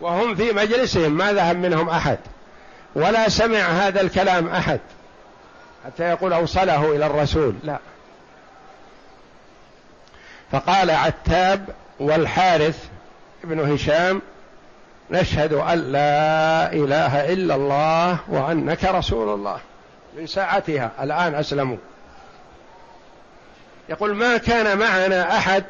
وهم 0.00 0.34
في 0.34 0.52
مجلسهم 0.52 1.12
ما 1.12 1.32
ذهب 1.32 1.56
منهم 1.56 1.88
أحد 1.88 2.18
ولا 2.94 3.28
سمع 3.28 3.58
هذا 3.58 4.00
الكلام 4.00 4.48
أحد. 4.48 4.80
حتى 5.84 6.02
يقول 6.02 6.32
أوصله 6.32 6.96
إلى 6.96 7.06
الرسول. 7.06 7.54
لا. 7.62 7.78
فقال 10.54 10.90
عتاب 10.90 11.68
والحارث 12.00 12.88
ابن 13.44 13.72
هشام 13.72 14.22
نشهد 15.10 15.52
أن 15.52 15.78
لا 15.78 16.72
إله 16.72 17.32
إلا 17.32 17.54
الله 17.54 18.18
وأنك 18.28 18.84
رسول 18.84 19.34
الله. 19.34 19.58
من 20.16 20.26
ساعتها 20.26 20.90
الآن 21.00 21.34
أسلموا 21.34 21.76
يقول 23.88 24.14
ما 24.14 24.36
كان 24.36 24.78
معنا 24.78 25.36
أحد 25.36 25.64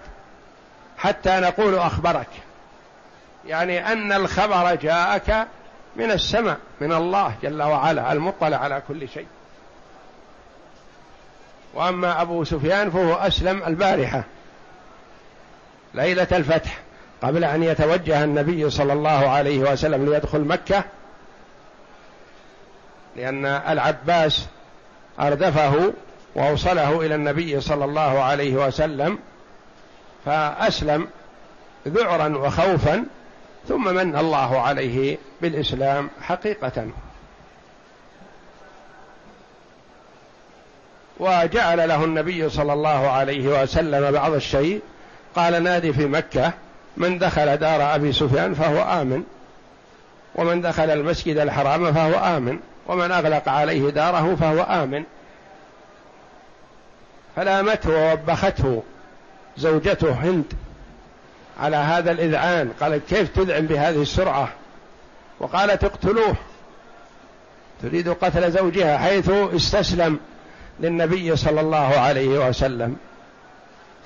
حتى 0.98 1.40
نقول 1.40 1.74
أخبرك. 1.74 2.28
يعني 3.46 3.92
أن 3.92 4.12
الخبر 4.12 4.74
جاءك 4.74 5.46
من 5.96 6.10
السماء 6.10 6.58
من 6.80 6.92
الله 6.92 7.34
جل 7.42 7.62
وعلا 7.62 8.12
المطلع 8.12 8.56
على 8.56 8.82
كل 8.88 9.08
شيء. 9.08 9.26
وأما 11.74 12.22
أبو 12.22 12.44
سفيان 12.44 12.90
فهو 12.90 13.14
أسلم 13.14 13.62
البارحة. 13.66 14.24
ليلة 15.94 16.28
الفتح 16.32 16.78
قبل 17.22 17.44
أن 17.44 17.62
يتوجه 17.62 18.24
النبي 18.24 18.70
صلى 18.70 18.92
الله 18.92 19.28
عليه 19.28 19.58
وسلم 19.58 20.10
ليدخل 20.10 20.40
مكة 20.40 20.84
لأن 23.16 23.46
العباس 23.46 24.46
أردفه 25.20 25.92
وأوصله 26.34 27.00
إلى 27.00 27.14
النبي 27.14 27.60
صلى 27.60 27.84
الله 27.84 28.22
عليه 28.22 28.54
وسلم 28.66 29.18
فأسلم 30.24 31.08
ذعرا 31.88 32.36
وخوفا 32.36 33.04
ثم 33.68 33.94
من 33.94 34.16
الله 34.16 34.60
عليه 34.60 35.18
بالإسلام 35.42 36.10
حقيقة. 36.20 36.86
وجعل 41.20 41.88
له 41.88 42.04
النبي 42.04 42.48
صلى 42.48 42.72
الله 42.72 43.10
عليه 43.10 43.62
وسلم 43.62 44.10
بعض 44.10 44.32
الشيء 44.32 44.82
قال 45.36 45.62
نادي 45.62 45.92
في 45.92 46.06
مكة 46.06 46.52
من 46.96 47.18
دخل 47.18 47.56
دار 47.56 47.94
أبي 47.94 48.12
سفيان 48.12 48.54
فهو 48.54 48.82
آمن. 48.82 49.22
ومن 50.34 50.60
دخل 50.60 50.90
المسجد 50.90 51.36
الحرام 51.36 51.92
فهو 51.92 52.36
آمن. 52.36 52.58
ومن 52.86 53.12
أغلق 53.12 53.48
عليه 53.48 53.90
داره 53.90 54.34
فهو 54.40 54.60
آمن. 54.60 55.04
فلامته 57.36 57.90
ووبخته 57.90 58.82
زوجته 59.56 60.12
هند 60.12 60.44
على 61.60 61.76
هذا 61.76 62.10
الإذعان 62.10 62.70
قالت 62.80 63.08
كيف 63.08 63.28
تذعن 63.36 63.66
بهذه 63.66 64.02
السرعة؟ 64.02 64.48
وقالت 65.40 65.84
اقتلوه. 65.84 66.34
تريد 67.82 68.08
قتل 68.08 68.52
زوجها 68.52 68.98
حيث 68.98 69.30
استسلم 69.30 70.18
للنبي 70.80 71.36
صلى 71.36 71.60
الله 71.60 71.98
عليه 71.98 72.48
وسلم. 72.48 72.96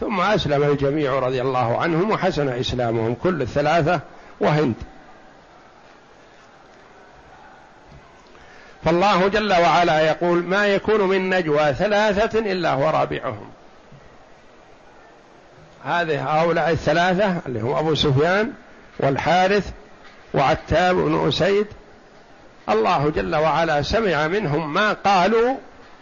ثم 0.00 0.20
أسلم 0.20 0.62
الجميع 0.62 1.18
رضي 1.18 1.42
الله 1.42 1.78
عنهم 1.78 2.10
وحسن 2.10 2.48
إسلامهم 2.48 3.14
كل 3.14 3.42
الثلاثة 3.42 4.00
وهند. 4.40 4.74
فالله 8.84 9.28
جل 9.28 9.52
وعلا 9.52 10.00
يقول 10.00 10.44
ما 10.44 10.66
يكون 10.66 11.00
من 11.00 11.30
نجوى 11.30 11.74
ثلاثة 11.74 12.38
إلا 12.38 12.72
هو 12.72 12.90
رابعهم. 12.90 13.50
هذه 15.84 16.40
هؤلاء 16.40 16.70
الثلاثة 16.70 17.40
اللي 17.46 17.60
هم 17.60 17.76
أبو 17.76 17.94
سفيان 17.94 18.52
والحارث 19.00 19.70
وعتاب 20.34 20.96
بن 20.96 21.28
أسيد. 21.28 21.66
الله 22.68 23.10
جل 23.10 23.36
وعلا 23.36 23.82
سمع 23.82 24.26
منهم 24.26 24.74
ما 24.74 24.92
قالوا 24.92 25.56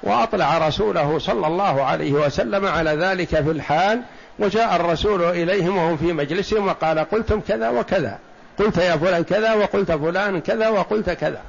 وأطلع 0.07 0.69
رسوله 0.69 1.19
صلى 1.19 1.47
الله 1.47 1.85
عليه 1.85 2.12
وسلم 2.12 2.66
على 2.66 2.90
ذلك 2.90 3.29
في 3.29 3.51
الحال 3.51 4.03
وجاء 4.38 4.77
الرسول 4.77 5.23
إليهم 5.23 5.77
وهم 5.77 5.97
في 5.97 6.12
مجلسهم 6.12 6.66
وقال 6.66 6.99
قلتم 6.99 7.40
كذا 7.40 7.69
وكذا 7.69 8.19
قلت 8.59 8.77
يا 8.77 8.97
فلان 8.97 9.25
كذا 9.25 9.55
وقلت 9.55 9.92
فلان 9.92 10.40
كذا 10.40 10.69
وقلت 10.69 11.11
كذا. 11.11 11.40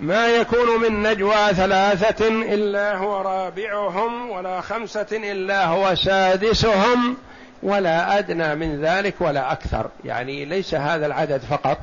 ما 0.00 0.28
يكون 0.28 0.80
من 0.82 1.02
نجوى 1.02 1.54
ثلاثة 1.54 2.28
إلا 2.28 2.96
هو 2.96 3.20
رابعهم 3.20 4.30
ولا 4.30 4.60
خمسة 4.60 5.06
إلا 5.12 5.66
هو 5.66 5.94
سادسهم 5.94 7.16
ولا 7.62 8.18
أدنى 8.18 8.54
من 8.54 8.84
ذلك 8.84 9.14
ولا 9.20 9.52
أكثر. 9.52 9.90
يعني 10.04 10.44
ليس 10.44 10.74
هذا 10.74 11.06
العدد 11.06 11.40
فقط. 11.40 11.78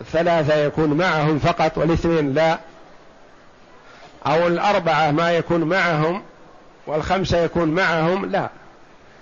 الثلاثة 0.00 0.54
يكون 0.54 0.92
معهم 0.92 1.38
فقط 1.38 1.78
والاثنين 1.78 2.34
لا. 2.34 2.58
أو 4.26 4.46
الأربعة 4.46 5.10
ما 5.10 5.32
يكون 5.32 5.64
معهم 5.64 6.22
والخمسة 6.86 7.38
يكون 7.38 7.68
معهم 7.68 8.26
لا. 8.26 8.48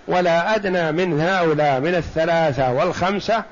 ولا 0.09 0.55
أدنى 0.55 0.93
من 0.93 1.21
هؤلاء 1.21 1.81
من 1.81 1.95
الثلاثة 1.95 2.73
والخمسة 2.73 3.43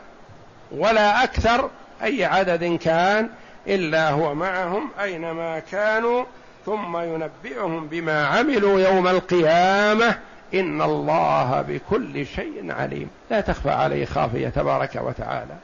ولا 0.70 1.24
أكثر 1.24 1.70
أي 2.02 2.24
عدد 2.24 2.78
كان 2.82 3.28
إلا 3.66 4.10
هو 4.10 4.34
معهم 4.34 4.90
أينما 5.02 5.58
كانوا 5.58 6.24
ثم 6.66 6.96
ينبئهم 6.96 7.86
بما 7.86 8.26
عملوا 8.26 8.80
يوم 8.80 9.08
القيامة. 9.08 10.18
إن 10.54 10.82
الله 10.82 11.64
بكل 11.68 12.26
شيء 12.26 12.72
عليم. 12.78 13.10
لا 13.30 13.40
تخفى 13.40 13.70
عليه 13.70 14.04
خافية 14.04 14.48
تبارك 14.48 14.96
وتعالى. 15.02 15.54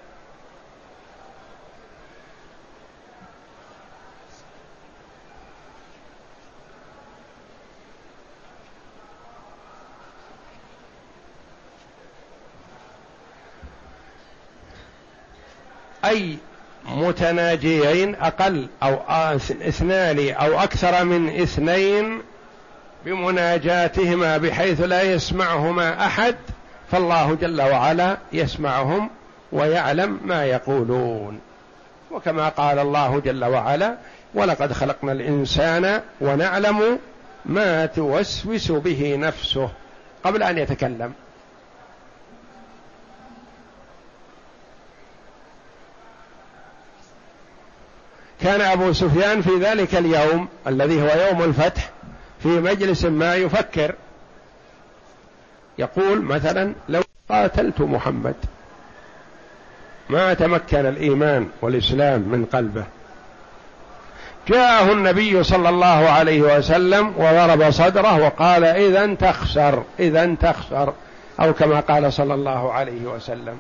أي 16.09 16.37
متناجيين 16.89 18.15
أقل 18.15 18.69
أو 18.83 18.99
اثنان 19.69 20.35
أو 20.35 20.61
أكثر 20.61 21.05
من 21.05 21.41
اثنين 21.41 22.23
بمناجاتهما 23.05 24.37
بحيث 24.37 24.81
لا 24.81 25.03
يسمعهما 25.03 26.07
أحد 26.07 26.37
فالله 26.93 27.35
جل 27.35 27.63
وعلا 27.63 28.17
يسمعهم 28.33 29.11
ويعلم 29.53 30.21
ما 30.25 30.45
يقولون. 30.45 31.41
وكما 32.11 32.49
قال 32.49 32.79
الله 32.79 33.21
جل 33.21 33.45
وعلا 33.45 33.97
ولقد 34.35 34.73
خلقنا 34.73 35.13
الإنسان 35.13 36.01
ونعلم 36.21 36.99
ما 37.47 37.87
توسوس 37.87 38.73
به 38.73 39.17
نفسه 39.17 39.71
قبل 40.25 40.43
أن 40.43 40.59
يتكلم. 40.59 41.13
كان 48.47 48.61
أبو 48.61 48.93
سفيان 48.93 49.43
في 49.43 49.51
ذلك 49.61 49.95
اليوم 49.95 50.49
الذي 50.67 51.03
هو 51.03 51.27
يوم 51.29 51.43
الفتح 51.43 51.91
في 52.43 52.49
مجلس 52.49 53.05
ما 53.05 53.35
يفكر. 53.35 53.95
يقول 55.79 56.23
مثلا 56.23 56.75
لو 56.89 57.03
قاتلت 57.31 57.81
محمد 57.81 58.35
ما 60.11 60.35
تمكن 60.35 60.87
الإيمان 60.87 61.49
والإسلام 61.63 62.21
من 62.21 62.45
قلبه. 62.53 62.85
جاءه 64.49 64.93
النبي 64.93 65.43
صلى 65.43 65.69
الله 65.69 66.09
عليه 66.11 66.41
وسلم 66.41 67.15
وضرب 67.17 67.71
صدره 67.71 68.25
وقال 68.25 68.65
إذا 68.65 69.15
تخسر 69.15 69.83
إذا 69.99 70.35
تخسر. 70.35 70.93
أو 71.41 71.53
كما 71.53 71.81
قال 71.81 72.13
صلى 72.13 72.35
الله 72.35 72.73
عليه 72.73 73.07
وسلم. 73.07 73.59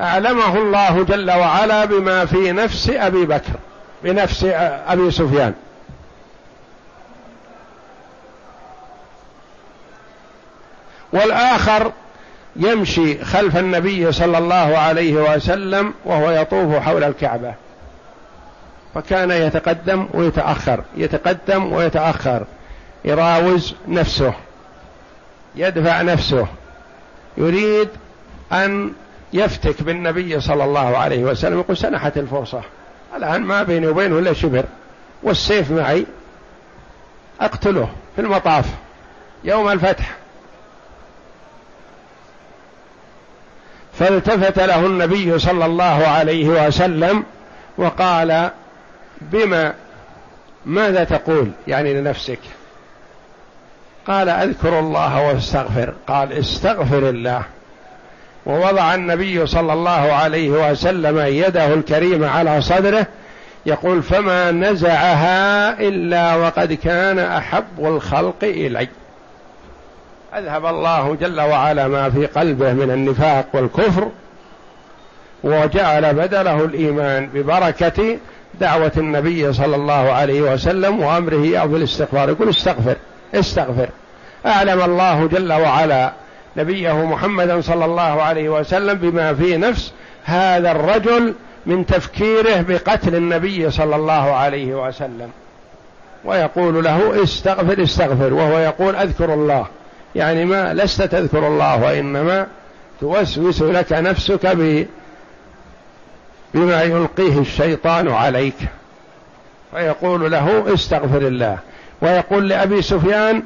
أعلمه 0.00 0.58
الله 0.58 1.04
جل 1.04 1.30
وعلا 1.30 1.84
بما 1.84 2.24
في 2.26 2.52
نفس 2.52 2.90
أبي 2.90 3.26
بكر. 3.26 3.58
بنفس 4.04 4.44
أبي 4.86 5.10
سفيان. 5.10 5.54
والآخر 11.12 11.92
يمشي 12.56 13.24
خلف 13.24 13.56
النبي 13.56 14.12
صلى 14.12 14.38
الله 14.38 14.78
عليه 14.78 15.14
وسلم 15.34 15.94
وهو 16.04 16.30
يطوف 16.30 16.76
حول 16.76 17.04
الكعبة. 17.04 17.54
فكان 18.94 19.30
يتقدم 19.30 20.08
ويتأخر 20.14 20.84
يتقدم 20.96 21.72
ويتأخر 21.72 22.46
يراوز 23.04 23.74
نفسه 23.88 24.32
يدفع 25.56 26.02
نفسه 26.02 26.46
يريد 27.36 27.88
أن 28.52 28.92
يفتك 29.32 29.82
بالنبي 29.82 30.40
صلى 30.40 30.64
الله 30.64 30.98
عليه 30.98 31.24
وسلم. 31.24 31.58
يقول 31.58 31.76
سنحت 31.76 32.18
الفرصة. 32.18 32.62
الآن 33.16 33.42
ما 33.42 33.62
بيني 33.62 33.86
وبينه 33.86 34.18
إلا 34.18 34.32
شبر 34.32 34.64
والسيف 35.22 35.70
معي 35.70 36.06
أقتله 37.40 37.88
في 38.16 38.20
المطاف 38.22 38.64
يوم 39.44 39.68
الفتح. 39.68 40.16
فالتفت 43.98 44.58
له 44.58 44.86
النبي 44.86 45.38
صلى 45.38 45.66
الله 45.66 46.06
عليه 46.06 46.48
وسلم 46.66 47.24
وقال 47.78 48.50
بما 49.20 49.74
ماذا 50.66 51.04
تقول؟ 51.04 51.50
يعني 51.66 52.00
لنفسك. 52.00 52.38
قال 54.06 54.28
أذكر 54.28 54.78
الله 54.78 55.22
واستغفر. 55.22 55.94
قال 56.06 56.32
استغفر 56.32 57.08
الله. 57.08 57.42
ووضع 58.46 58.94
النبي 58.94 59.46
صلى 59.46 59.72
الله 59.72 60.12
عليه 60.12 60.70
وسلم 60.70 61.18
يده 61.18 61.74
الكريمه 61.74 62.28
على 62.28 62.60
صدره 62.62 63.06
يقول 63.66 64.02
فما 64.02 64.50
نزعها 64.50 65.70
إلا 65.80 66.36
وقد 66.36 66.72
كان 66.72 67.18
أحب 67.18 67.64
الخلق 67.78 68.34
إلي. 68.42 68.88
أذهب 70.38 70.66
الله 70.66 71.16
جل 71.20 71.40
وعلا 71.40 71.88
ما 71.88 72.10
في 72.10 72.26
قلبه 72.26 72.72
من 72.72 72.90
النفاق 72.90 73.46
والكفر 73.52 74.08
وجعل 75.44 76.14
بدله 76.14 76.64
الإيمان 76.64 77.26
ببركة 77.34 78.18
دعوة 78.60 78.92
النبي 78.96 79.52
صلى 79.52 79.76
الله 79.76 80.12
عليه 80.12 80.42
وسلم 80.42 81.00
وأمره 81.00 81.58
أو 81.58 81.68
بالاستغفار 81.68 82.28
يقول 82.28 82.48
استغفر 82.48 82.96
استغفر. 83.34 83.88
أعلم 84.46 84.82
الله 84.82 85.26
جل 85.26 85.52
وعلا 85.52 86.12
نبيه 86.56 87.06
محمدا 87.06 87.60
صلى 87.60 87.84
الله 87.84 88.22
عليه 88.22 88.48
وسلم 88.48 88.98
بما 88.98 89.34
في 89.34 89.56
نفس 89.56 89.92
هذا 90.24 90.70
الرجل 90.70 91.34
من 91.66 91.86
تفكيره 91.86 92.60
بقتل 92.60 93.14
النبي 93.14 93.70
صلى 93.70 93.96
الله 93.96 94.32
عليه 94.32 94.86
وسلم. 94.86 95.30
ويقول 96.24 96.84
له 96.84 97.22
استغفر 97.22 97.82
استغفر 97.82 98.34
وهو 98.34 98.58
يقول 98.58 98.96
أذكر 98.96 99.34
الله. 99.34 99.66
يعني 100.14 100.44
ما 100.44 100.74
لست 100.74 101.02
تذكر 101.02 101.46
الله 101.46 101.82
وإنما 101.82 102.46
توسوس 103.00 103.62
لك 103.62 103.92
نفسك 103.92 104.46
ب 104.46 104.86
بما 106.54 106.82
يلقيه 106.82 107.38
الشيطان 107.38 108.08
عليك. 108.08 108.56
فيقول 109.70 110.32
له 110.32 110.74
استغفر 110.74 111.22
الله. 111.22 111.58
ويقول 112.02 112.48
لأبي 112.48 112.82
سفيان 112.82 113.42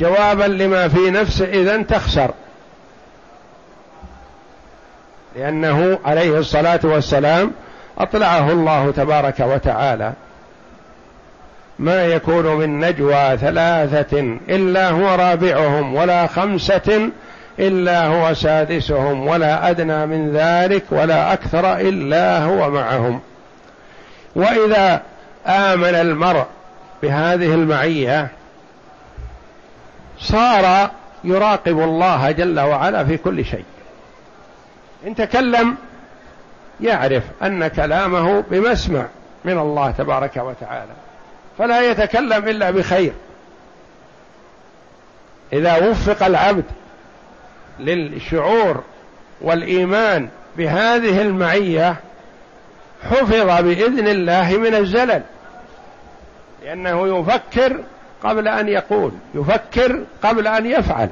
جوابا 0.00 0.44
لما 0.44 0.88
في 0.88 1.10
نفسه 1.10 1.44
إذا 1.44 1.82
تخسر 1.82 2.30
لأنه 5.36 5.98
عليه 6.04 6.38
الصلاة 6.38 6.80
والسلام 6.84 7.52
أطلعه 7.98 8.52
الله 8.52 8.90
تبارك 8.90 9.40
وتعالى. 9.40 10.12
ما 11.78 12.06
يكون 12.06 12.46
من 12.46 12.80
نجوى 12.80 13.36
ثلاثة 13.36 14.20
إلا 14.48 14.90
هو 14.90 15.14
رابعهم 15.14 15.94
ولا 15.94 16.26
خمسة 16.26 17.10
إلا 17.58 18.06
هو 18.06 18.34
سادسهم 18.34 19.26
ولا 19.26 19.70
أدنى 19.70 20.06
من 20.06 20.32
ذلك 20.36 20.84
ولا 20.90 21.32
أكثر 21.32 21.76
إلا 21.76 22.44
هو 22.44 22.70
معهم. 22.70 23.20
وإذا 24.34 25.02
آمن 25.46 25.94
المرء 25.94 26.44
بهذه 27.02 27.54
المعية 27.54 28.28
صار 30.18 30.90
يراقب 31.24 31.78
الله 31.78 32.30
جل 32.30 32.60
وعلا 32.60 33.04
في 33.04 33.16
كل 33.16 33.44
شيء. 33.44 33.64
إن 35.06 35.14
تكلم 35.14 35.76
يعرف 36.80 37.22
أن 37.42 37.68
كلامه 37.68 38.44
بمسمع 38.50 39.06
من 39.44 39.58
الله 39.58 39.90
تبارك 39.90 40.36
وتعالى 40.36 40.92
فلا 41.58 41.90
يتكلم 41.90 42.48
إلا 42.48 42.70
بخير. 42.70 43.12
إذا 45.52 45.88
وفق 45.88 46.26
العبد 46.26 46.64
للشعور 47.80 48.82
والإيمان 49.40 50.28
بهذه 50.56 51.22
المعية 51.22 51.96
حفظ 53.10 53.62
بإذن 53.62 54.08
الله 54.08 54.56
من 54.56 54.74
الزلل 54.74 55.22
لأنه 56.64 57.18
يفكر 57.18 57.80
قبل 58.24 58.48
أن 58.48 58.68
يقول 58.68 59.12
يفكر 59.34 60.04
قبل 60.22 60.46
أن 60.46 60.66
يفعل. 60.66 61.08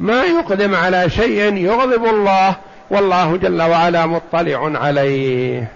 ما 0.00 0.22
يقدم 0.22 0.74
على 0.74 1.10
شيء 1.10 1.56
يغضب 1.56 2.04
الله 2.04 2.56
والله 2.90 3.36
جل 3.36 3.62
وعلا 3.62 4.06
مطلع 4.06 4.78
عليه. 4.78 5.68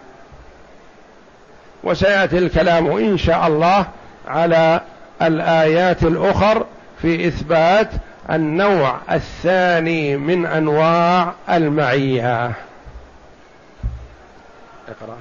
وسيأتي 1.84 2.38
الكلام 2.38 2.86
إن 2.86 3.18
شاء 3.18 3.46
الله 3.46 3.86
على 4.28 4.80
الآيات 5.22 6.02
الأخر 6.02 6.66
في 7.02 7.28
إثبات 7.28 7.90
النوع 8.30 8.96
الثاني 9.11 10.16
من 10.16 10.46
أنواع 10.46 11.32
المعية. 11.50 12.46
اقرأ. 14.88 15.16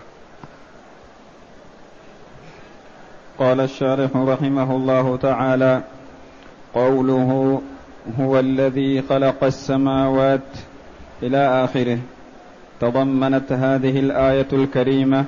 قال 3.39 3.59
الشارح 3.61 4.09
رحمه 4.15 4.75
الله 4.75 5.17
تعالى 5.17 5.81
قوله 6.73 7.61
هو 8.19 8.39
الذي 8.39 9.01
خلق 9.01 9.43
السماوات 9.43 10.41
إلى 11.24 11.63
آخره. 11.63 11.99
تضمنت 12.82 13.51
هذه 13.51 13.99
الآية 13.99 14.47
الكريمة 14.53 15.26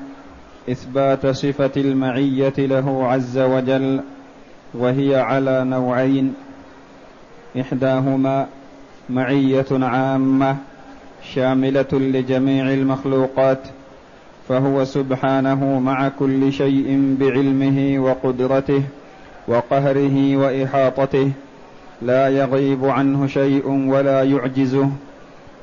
إثبات 0.72 1.28
صفة 1.28 1.72
المعية 1.78 2.54
له 2.58 3.08
عز 3.08 3.38
وجل 3.38 4.02
وهي 4.74 5.16
على 5.16 5.64
نوعين. 5.64 6.34
إحداهما 7.60 8.48
معية 9.10 9.66
عامة 9.72 10.58
شاملة 11.34 11.88
لجميع 11.94 12.74
المخلوقات 12.74 13.60
فهو 14.50 14.84
سبحانه 14.86 15.80
مع 15.80 16.08
كل 16.08 16.54
شيء 16.54 17.16
بعلمه 17.20 18.00
وقدرته 18.00 18.84
وقهره 19.48 20.38
وإحاطته. 20.38 21.32
لا 22.02 22.30
يغيب 22.30 22.86
عنه 22.86 23.28
شيء 23.28 23.70
ولا 23.70 24.24
يعجزه. 24.24 24.90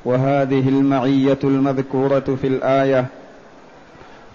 وهذه 0.05 0.69
المعية 0.69 1.39
المذكورة 1.45 2.37
في 2.41 2.47
الآية 2.47 3.07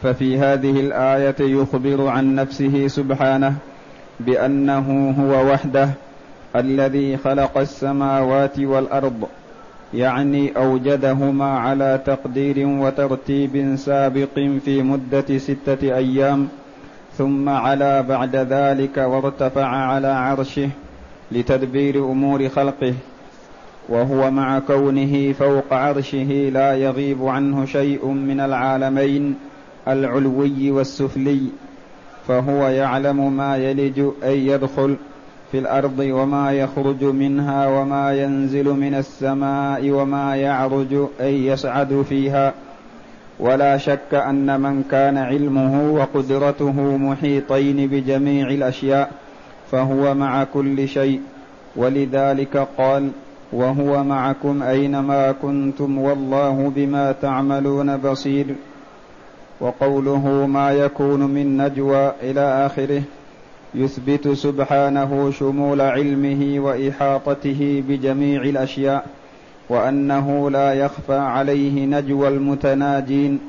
ففي 0.04 0.38
هذه 0.40 0.80
الآية 0.80 1.36
يخبر 1.40 2.08
عن 2.08 2.36
نفسه 2.36 2.88
سبحانه 2.88 3.56
بأنه 4.20 5.16
هو 5.20 5.52
وحده 5.52 5.90
الذي 6.56 7.18
خلق 7.18 7.58
السماوات 7.58 8.60
والأرض 8.60 9.28
يعني 9.94 10.58
أوجدهما 10.58 11.60
على 11.60 12.02
تقدير 12.06 12.68
وترتيب 12.68 13.76
سابق 13.76 14.40
في 14.66 14.82
مدة 14.82 15.38
ستة 15.38 15.96
أيام 15.98 16.48
ثم 17.18 17.50
علا 17.50 18.02
بعد 18.02 18.36
ذلك 18.36 18.98
وارتفع 18.98 19.66
على 19.66 20.08
عرشه 20.08 20.70
لتدبير 21.32 22.06
أمور 22.12 22.50
خلقه. 22.50 22.94
وهو 23.90 24.32
مع 24.32 24.60
كونه 24.60 25.34
فوق 25.34 25.74
عرشه 25.74 26.50
لا 26.54 26.76
يغيب 26.76 27.26
عنه 27.26 27.66
شيء 27.66 28.06
من 28.06 28.40
العالمين 28.40 29.36
العلوي 29.88 30.72
والسفلي. 30.72 31.42
فهو 32.28 32.68
يعلم 32.68 33.38
ما 33.38 33.58
يلج 33.58 34.02
أي 34.24 34.48
يدخل 34.48 34.96
في 35.52 35.60
الأرض 35.60 36.00
وما 36.00 36.52
يخرج 36.52 37.04
منها 37.04 37.68
وما 37.68 38.14
ينزل 38.14 38.70
من 38.70 38.96
السماء 38.96 39.90
وما 39.90 40.36
يعرج 40.36 41.08
أي 41.22 41.46
يصعد 41.46 42.06
فيها. 42.10 42.54
ولا 43.40 43.78
شك 43.78 44.14
أن 44.14 44.62
من 44.62 44.84
كان 44.92 45.18
علمه 45.18 45.92
وقدرته 45.92 46.98
محيطين 46.98 47.88
بجميع 47.88 48.48
الأشياء 48.48 49.12
فهو 49.72 50.14
مع 50.14 50.44
كل 50.44 50.88
شيء. 50.88 51.22
ولذلك 51.76 52.68
قال 52.78 53.10
وهو 53.54 54.04
معكم 54.04 54.64
أينما 54.64 55.32
كنتم 55.32 55.98
والله 55.98 56.72
بما 56.76 57.12
تعملون 57.12 57.98
بصير. 57.98 58.46
وقوله 59.60 60.48
ما 60.48 60.72
يكون 60.72 61.20
من 61.20 61.58
نجوى 61.58 62.12
إلى 62.22 62.66
آخره 62.66 63.02
يثبت 63.76 64.28
سبحانه 64.28 65.32
شمول 65.32 65.82
علمه 65.82 66.60
وإحاطته 66.60 67.84
بجميع 67.88 68.42
الأشياء 68.42 69.06
وأنه 69.70 70.50
لا 70.50 70.74
يخفى 70.74 71.14
عليه 71.18 71.86
نجوى 71.86 72.28
المتناجين 72.28 73.40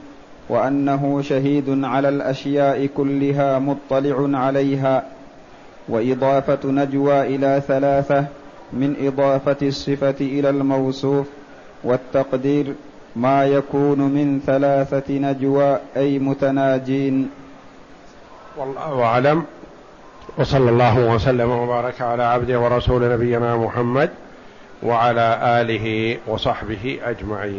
وأنه 0.48 1.22
شهيد 1.22 1.84
على 1.84 2.08
الأشياء 2.08 2.86
كلها 2.86 3.58
مطلع 3.58 4.38
عليها 4.38 5.04
وإضافة 5.88 6.58
نجوى 6.64 7.36
إلى 7.36 7.62
ثلاثة 7.68 8.26
من 8.74 8.94
إضافة 9.06 9.56
الصفة 9.62 10.14
إلى 10.20 10.50
الموصوف 10.50 11.26
والتقدير 11.84 12.74
ما 13.16 13.46
يكون 13.46 13.98
من 13.98 14.40
ثلاثة 14.46 15.14
نجوى 15.14 15.78
أي 15.96 16.18
متناجين. 16.18 17.30
والله 18.56 19.02
أعلم. 19.02 19.44
وصلى 20.38 20.70
الله 20.70 21.14
وسلم 21.14 21.50
وبارك 21.50 22.00
على 22.00 22.22
عبده 22.22 22.60
ورسول 22.60 23.12
نبينا 23.12 23.56
محمد 23.56 24.10
وعلى 24.82 25.38
آله 25.42 26.18
وصحبه 26.26 26.98
أجمعين. 27.04 27.52